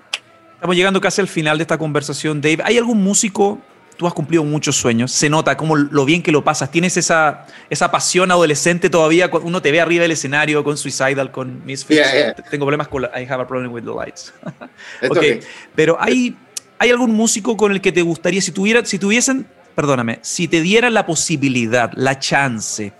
Estamos 0.55 0.75
llegando 0.75 0.99
casi 0.99 1.21
al 1.21 1.27
final 1.27 1.57
de 1.57 1.63
esta 1.63 1.77
conversación, 1.77 2.41
Dave. 2.41 2.59
¿Hay 2.63 2.77
algún 2.77 3.03
músico 3.03 3.61
tú 3.97 4.07
has 4.07 4.13
cumplido 4.13 4.43
muchos 4.43 4.75
sueños, 4.75 5.11
se 5.11 5.29
nota 5.29 5.57
como 5.57 5.75
lo 5.75 6.05
bien 6.05 6.21
que 6.21 6.31
lo 6.31 6.43
pasas, 6.43 6.71
tienes 6.71 6.95
esa, 6.97 7.47
esa 7.69 7.91
pasión 7.91 8.31
adolescente 8.31 8.89
todavía, 8.89 9.29
uno 9.41 9.61
te 9.61 9.71
ve 9.71 9.81
arriba 9.81 10.03
del 10.03 10.11
escenario 10.11 10.63
con 10.63 10.77
Suicidal, 10.77 11.31
con 11.31 11.65
Misfits, 11.65 12.07
tengo 12.49 12.65
problemas 12.65 12.88
con 12.88 13.03
I 13.03 13.25
have 13.27 13.41
a 13.41 13.47
problem 13.47 13.73
with 13.73 13.83
the 13.83 13.91
lights. 13.91 14.33
okay. 15.09 15.39
pero 15.75 15.97
hay, 15.99 16.35
hay 16.77 16.91
algún 16.91 17.13
músico 17.13 17.57
con 17.57 17.71
el 17.71 17.81
que 17.81 17.91
te 17.91 18.03
gustaría, 18.03 18.41
si, 18.41 18.51
tuviera, 18.51 18.85
si 18.85 18.99
tuviesen, 18.99 19.47
perdóname, 19.73 20.19
si 20.21 20.47
te 20.47 20.61
dieran 20.61 20.93
la 20.93 21.05
posibilidad, 21.05 21.91
la 21.95 22.19
chance 22.19 22.93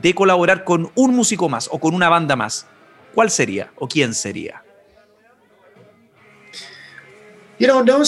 de 0.00 0.14
colaborar 0.14 0.64
con 0.64 0.90
un 0.94 1.14
músico 1.14 1.48
más 1.48 1.68
o 1.72 1.78
con 1.78 1.94
una 1.94 2.08
banda 2.08 2.36
más, 2.36 2.66
¿cuál 3.14 3.30
sería 3.30 3.70
o 3.76 3.88
quién 3.88 4.14
sería? 4.14 4.62
You 7.58 7.66
know, 7.66 7.84
no, 7.84 7.98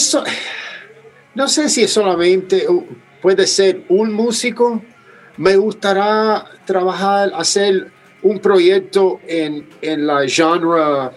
no 1.35 1.47
sé 1.47 1.69
si 1.69 1.83
es 1.83 1.91
solamente 1.91 2.65
puede 3.21 3.45
ser 3.45 3.83
un 3.89 4.13
músico. 4.13 4.81
Me 5.37 5.55
gustaría 5.57 6.45
trabajar, 6.65 7.31
hacer 7.35 7.91
un 8.21 8.39
proyecto 8.39 9.19
en, 9.27 9.67
en 9.81 10.07
la 10.07 10.27
genre 10.27 11.11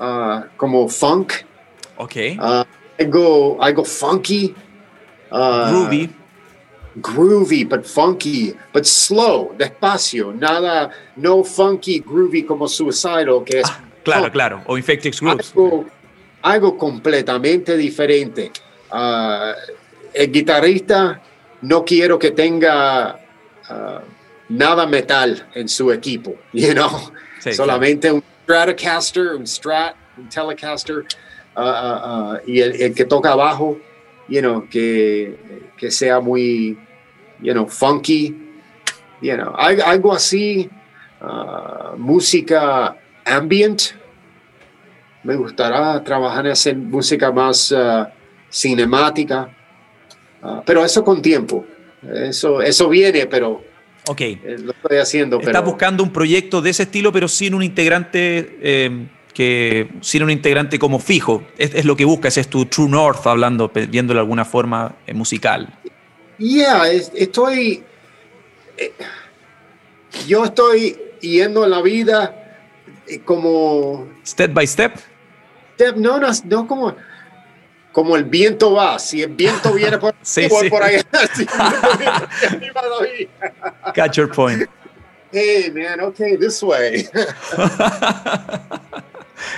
uh, 0.00 0.46
como 0.56 0.88
funk. 0.88 1.32
Ok. 1.96 2.16
Uh, 2.38 2.64
algo, 2.98 3.62
algo 3.62 3.84
funky. 3.84 4.54
Uh, 5.30 5.68
groovy. 5.68 6.10
Groovy, 7.00 7.68
but 7.68 7.86
funky, 7.86 8.54
but 8.72 8.86
slow, 8.86 9.54
despacio. 9.56 10.32
Nada, 10.34 10.90
no 11.16 11.42
funky, 11.42 12.00
groovy 12.00 12.46
como 12.46 12.68
Suicidal, 12.68 13.42
que 13.44 13.60
es. 13.60 13.68
Ah, 13.68 13.80
claro, 14.04 14.30
claro. 14.30 14.62
O 14.66 14.76
Infected 14.76 15.14
Grooves 15.18 15.52
algo 16.42 16.76
completamente 16.76 17.76
diferente. 17.76 18.50
Ah, 18.90 19.54
el 20.12 20.30
guitarrista 20.30 21.22
no 21.62 21.84
quiero 21.84 22.18
que 22.18 22.32
tenga 22.32 23.18
ah, 23.68 24.02
nada 24.48 24.86
metal 24.86 25.48
en 25.54 25.68
su 25.68 25.90
equipo, 25.92 26.34
you 26.52 26.72
know? 26.72 27.12
solamente 27.52 28.12
un 28.12 28.22
Stratocaster, 28.44 29.34
un 29.34 29.46
Strat, 29.46 29.94
un 30.16 30.28
Telecaster 30.28 31.04
uh, 31.56 32.36
y 32.46 32.60
el, 32.60 32.94
que 32.94 33.04
toca 33.04 33.32
abajo, 33.32 33.78
you 34.28 34.40
know, 34.40 34.68
que, 34.68 35.36
que 35.76 35.90
sea 35.90 36.20
muy, 36.20 36.78
you 37.40 37.52
know, 37.52 37.66
funky, 37.66 38.36
you 39.20 39.34
know, 39.36 39.54
algo 39.56 40.12
así, 40.12 40.68
música 41.96 42.96
ambient, 43.24 43.82
me 45.22 45.36
gustará 45.36 46.02
trabajar 46.02 46.46
en 46.46 46.52
hacer 46.52 46.76
música 46.76 47.30
más 47.30 47.70
uh, 47.70 48.06
cinemática, 48.50 49.48
uh, 50.42 50.62
pero 50.66 50.84
eso 50.84 51.04
con 51.04 51.22
tiempo. 51.22 51.64
Eso, 52.02 52.60
eso 52.60 52.88
viene, 52.88 53.26
pero 53.26 53.62
Ok. 54.08 54.20
Eh, 54.20 54.56
lo 54.62 54.72
estoy 54.72 54.98
haciendo. 54.98 55.40
Estás 55.40 55.64
buscando 55.64 56.02
un 56.02 56.12
proyecto 56.12 56.60
de 56.60 56.70
ese 56.70 56.84
estilo, 56.84 57.12
pero 57.12 57.28
sin 57.28 57.54
un 57.54 57.62
integrante 57.62 58.58
eh, 58.60 59.06
que 59.34 59.90
sin 60.00 60.22
un 60.22 60.30
integrante 60.30 60.78
como 60.78 60.98
fijo. 60.98 61.44
Es, 61.58 61.84
lo 61.84 61.96
que 61.96 62.04
buscas, 62.04 62.36
es 62.38 62.48
tu 62.48 62.66
True 62.66 62.88
North, 62.88 63.26
hablando, 63.26 63.68
viéndolo 63.68 64.18
de 64.18 64.22
alguna 64.22 64.44
forma 64.44 64.96
eh, 65.06 65.14
musical. 65.14 65.78
Yeah, 66.38 66.90
estoy. 66.90 67.84
yo 70.26 70.44
estoy 70.44 70.98
yendo 71.20 71.64
en 71.64 71.70
la 71.70 71.82
vida 71.82 72.58
como. 73.24 74.08
Step 74.24 74.52
by 74.52 74.66
step 74.66 75.12
no, 75.96 76.18
no, 76.18 76.28
no 76.44 76.66
como, 76.66 76.94
como 77.92 78.16
el 78.16 78.24
viento 78.24 78.72
va. 78.72 78.98
Si 78.98 79.22
el 79.22 79.34
viento 79.34 79.72
viene 79.72 79.98
por, 79.98 80.14
sí, 80.22 80.48
por 80.48 80.82
ahí, 80.82 80.96
Catch 83.94 84.16
your 84.16 84.30
point. 84.30 84.68
Hey, 85.32 85.70
man, 85.74 86.00
okay, 86.00 86.36
this 86.36 86.62
way. 86.62 87.08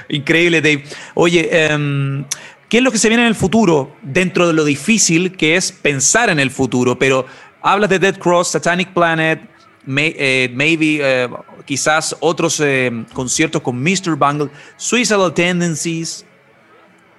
Increíble, 0.09 0.61
Dave. 0.61 0.85
Oye, 1.14 1.49
em, 1.66 2.24
¿qué 2.68 2.78
es 2.78 2.82
lo 2.82 2.91
que 2.91 2.99
se 2.99 3.09
viene 3.09 3.22
en 3.24 3.28
el 3.28 3.35
futuro 3.35 3.97
dentro 4.03 4.47
de 4.47 4.53
lo 4.53 4.64
difícil 4.64 5.37
que 5.37 5.57
es 5.57 5.72
pensar 5.72 6.30
en 6.30 6.41
el 6.41 6.51
futuro? 6.51 6.99
Pero 6.99 7.26
hablas 7.62 7.91
de 7.91 7.99
Dead 7.99 8.18
Cross, 8.18 8.49
Satanic 8.49 8.93
Planet, 8.93 9.41
eh, 9.87 10.51
maybe 10.55 10.99
eh, 11.01 11.28
quizás 11.64 12.16
otros 12.20 12.61
eh, 12.61 12.91
conciertos 13.12 13.61
con 13.62 13.82
Mr. 13.82 14.16
Bungle, 14.16 14.51
Suicidal 14.76 15.32
Tendencies. 15.35 16.24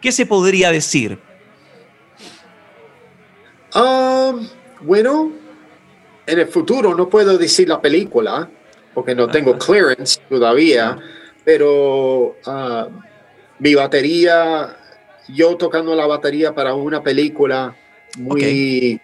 ¿Qué 0.01 0.11
se 0.11 0.25
podría 0.25 0.71
decir? 0.71 1.17
Um, 3.75 4.47
bueno, 4.81 5.31
en 6.25 6.39
el 6.39 6.47
futuro 6.47 6.95
no 6.95 7.09
puedo 7.09 7.37
decir 7.37 7.67
la 7.67 7.81
película 7.81 8.49
porque 8.93 9.13
no 9.13 9.27
tengo 9.27 9.57
clearance 9.57 10.19
todavía, 10.29 10.97
pero 11.45 12.35
uh, 12.45 12.89
mi 13.59 13.75
batería, 13.75 14.75
yo 15.29 15.55
tocando 15.55 15.95
la 15.95 16.07
batería 16.07 16.53
para 16.53 16.73
una 16.73 17.01
película 17.01 17.75
muy 18.17 18.99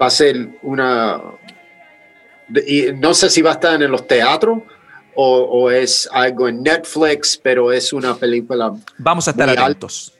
va 0.00 0.06
a 0.06 0.10
ser 0.10 0.48
una 0.62 1.20
y 2.66 2.92
no 2.92 3.14
sé 3.14 3.30
si 3.30 3.42
va 3.42 3.50
a 3.50 3.54
estar 3.54 3.82
en 3.82 3.90
los 3.90 4.06
teatros 4.06 4.60
o, 5.14 5.70
es 5.70 6.08
algo 6.10 6.48
en 6.48 6.62
Netflix, 6.62 7.38
pero 7.42 7.70
es 7.70 7.92
una 7.92 8.16
película. 8.16 8.72
Vamos 8.96 9.28
a 9.28 9.32
estar 9.32 9.50
atentos. 9.50 10.14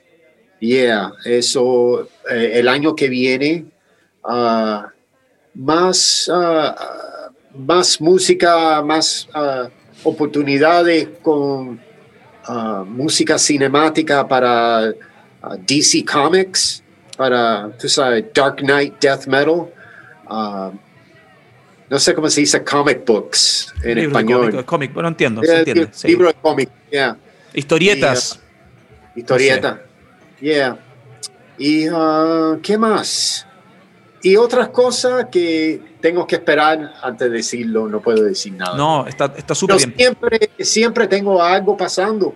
Yeah, 0.59 1.11
eso 1.25 2.07
eh, 2.29 2.51
el 2.53 2.67
año 2.67 2.95
que 2.95 3.09
viene, 3.09 3.65
uh, 4.23 4.83
más, 5.55 6.29
uh, 6.31 7.57
más 7.57 7.99
música, 7.99 8.83
más 8.83 9.27
uh, 9.33 9.67
oportunidades 10.03 11.09
con 11.21 11.79
música 12.87 13.37
cinemática 13.37 14.27
para 14.27 14.93
DC 15.65 16.03
Comics, 16.05 16.83
para, 17.17 17.71
tú 17.79 17.87
sabes, 17.87 18.25
Dark 18.33 18.57
Knight, 18.57 18.99
Death 18.99 19.27
Metal 19.27 19.67
no 21.93 21.99
sé 21.99 22.15
cómo 22.15 22.27
se 22.27 22.41
dice 22.41 22.63
comic 22.63 23.05
books 23.05 23.71
en 23.83 23.99
español. 23.99 24.65
Cómic, 24.65 24.93
bueno, 24.93 25.09
entiendo, 25.09 25.43
se 25.43 25.59
entiende. 25.59 25.89
Libro 26.05 26.27
de 26.27 26.33
cómic, 26.33 26.69
yeah. 26.91 27.15
Historietas. 27.53 28.39
Uh, 29.15 29.19
historieta, 29.19 29.79
yeah. 30.41 30.75
¿Y 31.57 31.87
uh, 31.89 32.59
qué 32.63 32.79
más? 32.79 33.45
Y 34.23 34.37
otras 34.37 34.69
cosas 34.69 35.27
que 35.29 35.81
tengo 35.99 36.25
que 36.25 36.35
esperar 36.35 36.93
antes 37.03 37.29
de 37.29 37.37
decirlo, 37.37 37.89
no 37.89 38.01
puedo 38.01 38.23
decir 38.23 38.53
nada. 38.53 38.77
No, 38.77 39.05
está 39.05 39.53
súper 39.53 39.77
bien. 39.77 39.93
Siempre, 39.97 40.49
siempre 40.59 41.07
tengo 41.07 41.43
algo 41.43 41.75
pasando. 41.75 42.33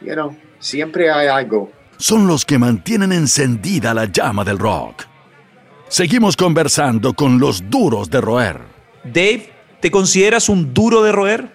You 0.00 0.14
know, 0.14 0.34
siempre 0.58 1.10
hay 1.10 1.28
algo. 1.28 1.70
Son 1.98 2.26
los 2.26 2.44
que 2.46 2.58
mantienen 2.58 3.12
encendida 3.12 3.92
la 3.92 4.06
llama 4.06 4.42
del 4.42 4.58
rock. 4.58 5.04
Seguimos 5.88 6.34
conversando 6.34 7.12
con 7.12 7.38
los 7.38 7.68
duros 7.68 8.08
de 8.08 8.20
roer. 8.22 8.60
Dave, 9.04 9.50
¿te 9.80 9.90
consideras 9.90 10.48
un 10.48 10.72
duro 10.72 11.02
de 11.02 11.12
roer? 11.12 11.52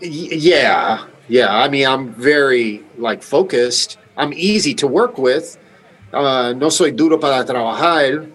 Yeah, 0.00 1.08
yeah. 1.28 1.64
I 1.64 1.70
mean, 1.70 1.88
I'm 1.88 2.14
very 2.14 2.84
like 2.98 3.22
focused. 3.22 3.98
I'm 4.16 4.32
easy 4.34 4.74
to 4.74 4.86
work 4.86 5.18
with. 5.18 5.56
Uh, 6.12 6.52
no 6.56 6.70
soy 6.70 6.92
duro 6.92 7.18
para 7.18 7.44
trabajar, 7.44 8.26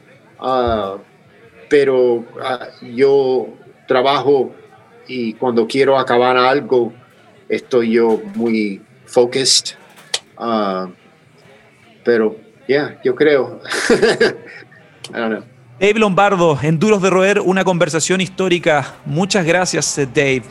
uh, 0.42 1.00
pero 1.70 2.16
uh, 2.16 2.86
yo 2.94 3.48
trabajo 3.88 4.52
y 5.08 5.34
cuando 5.34 5.68
quiero 5.68 5.98
acabar 5.98 6.38
algo, 6.38 6.94
estoy 7.48 7.94
yo 7.94 8.22
muy 8.36 8.82
focused. 9.06 9.76
pero, 12.04 12.36
yeah, 12.68 13.00
yo 13.04 13.16
creo. 13.16 13.60
I 15.12 15.18
don't 15.18 15.30
know. 15.30 15.44
Dave 15.80 15.98
Lombardo, 15.98 16.60
en 16.62 16.78
Duros 16.78 17.02
de 17.02 17.10
Roer, 17.10 17.40
una 17.40 17.64
conversación 17.64 18.20
histórica. 18.20 18.96
Muchas 19.06 19.46
gracias, 19.46 19.96
Dave. 20.14 20.44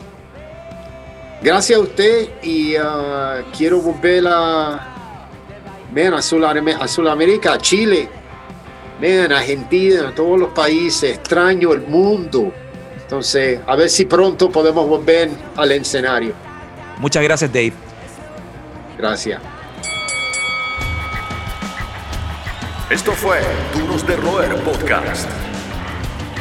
Gracias 1.41 1.79
a 1.79 1.81
usted 1.81 2.29
y 2.41 2.75
uh, 2.75 3.45
quiero 3.55 3.79
volver 3.79 4.25
a, 4.27 4.87
man, 5.93 6.13
a, 6.15 6.21
Sudamérica, 6.21 7.53
a 7.53 7.57
Chile, 7.59 8.09
a 9.01 9.37
Argentina, 9.37 10.13
todos 10.13 10.39
los 10.39 10.49
países. 10.49 11.17
Extraño 11.17 11.73
el 11.73 11.81
mundo. 11.81 12.51
Entonces, 13.01 13.59
a 13.65 13.75
ver 13.75 13.89
si 13.89 14.05
pronto 14.05 14.51
podemos 14.51 14.87
volver 14.87 15.29
al 15.55 15.71
escenario. 15.71 16.33
Muchas 16.97 17.23
gracias, 17.23 17.51
Dave. 17.51 17.73
Gracias. 18.97 19.41
Esto 22.89 23.13
fue 23.13 23.39
Duros 23.73 24.05
de 24.05 24.15
Roer 24.17 24.55
Podcast. 24.63 25.29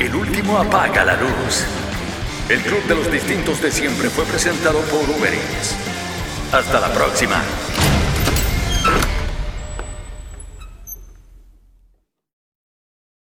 El 0.00 0.14
último 0.14 0.58
apaga 0.58 1.04
la 1.04 1.16
luz. 1.16 1.64
El 2.48 2.60
Club 2.60 2.82
de 2.88 2.94
los 2.94 3.12
Distintos 3.12 3.60
de 3.60 3.70
Siempre 3.70 4.08
fue 4.08 4.24
presentado 4.24 4.80
por 4.80 5.00
Uber 5.08 5.32
Eats. 5.32 5.76
Hasta 6.52 6.80
la 6.80 6.92
próxima. 6.92 7.42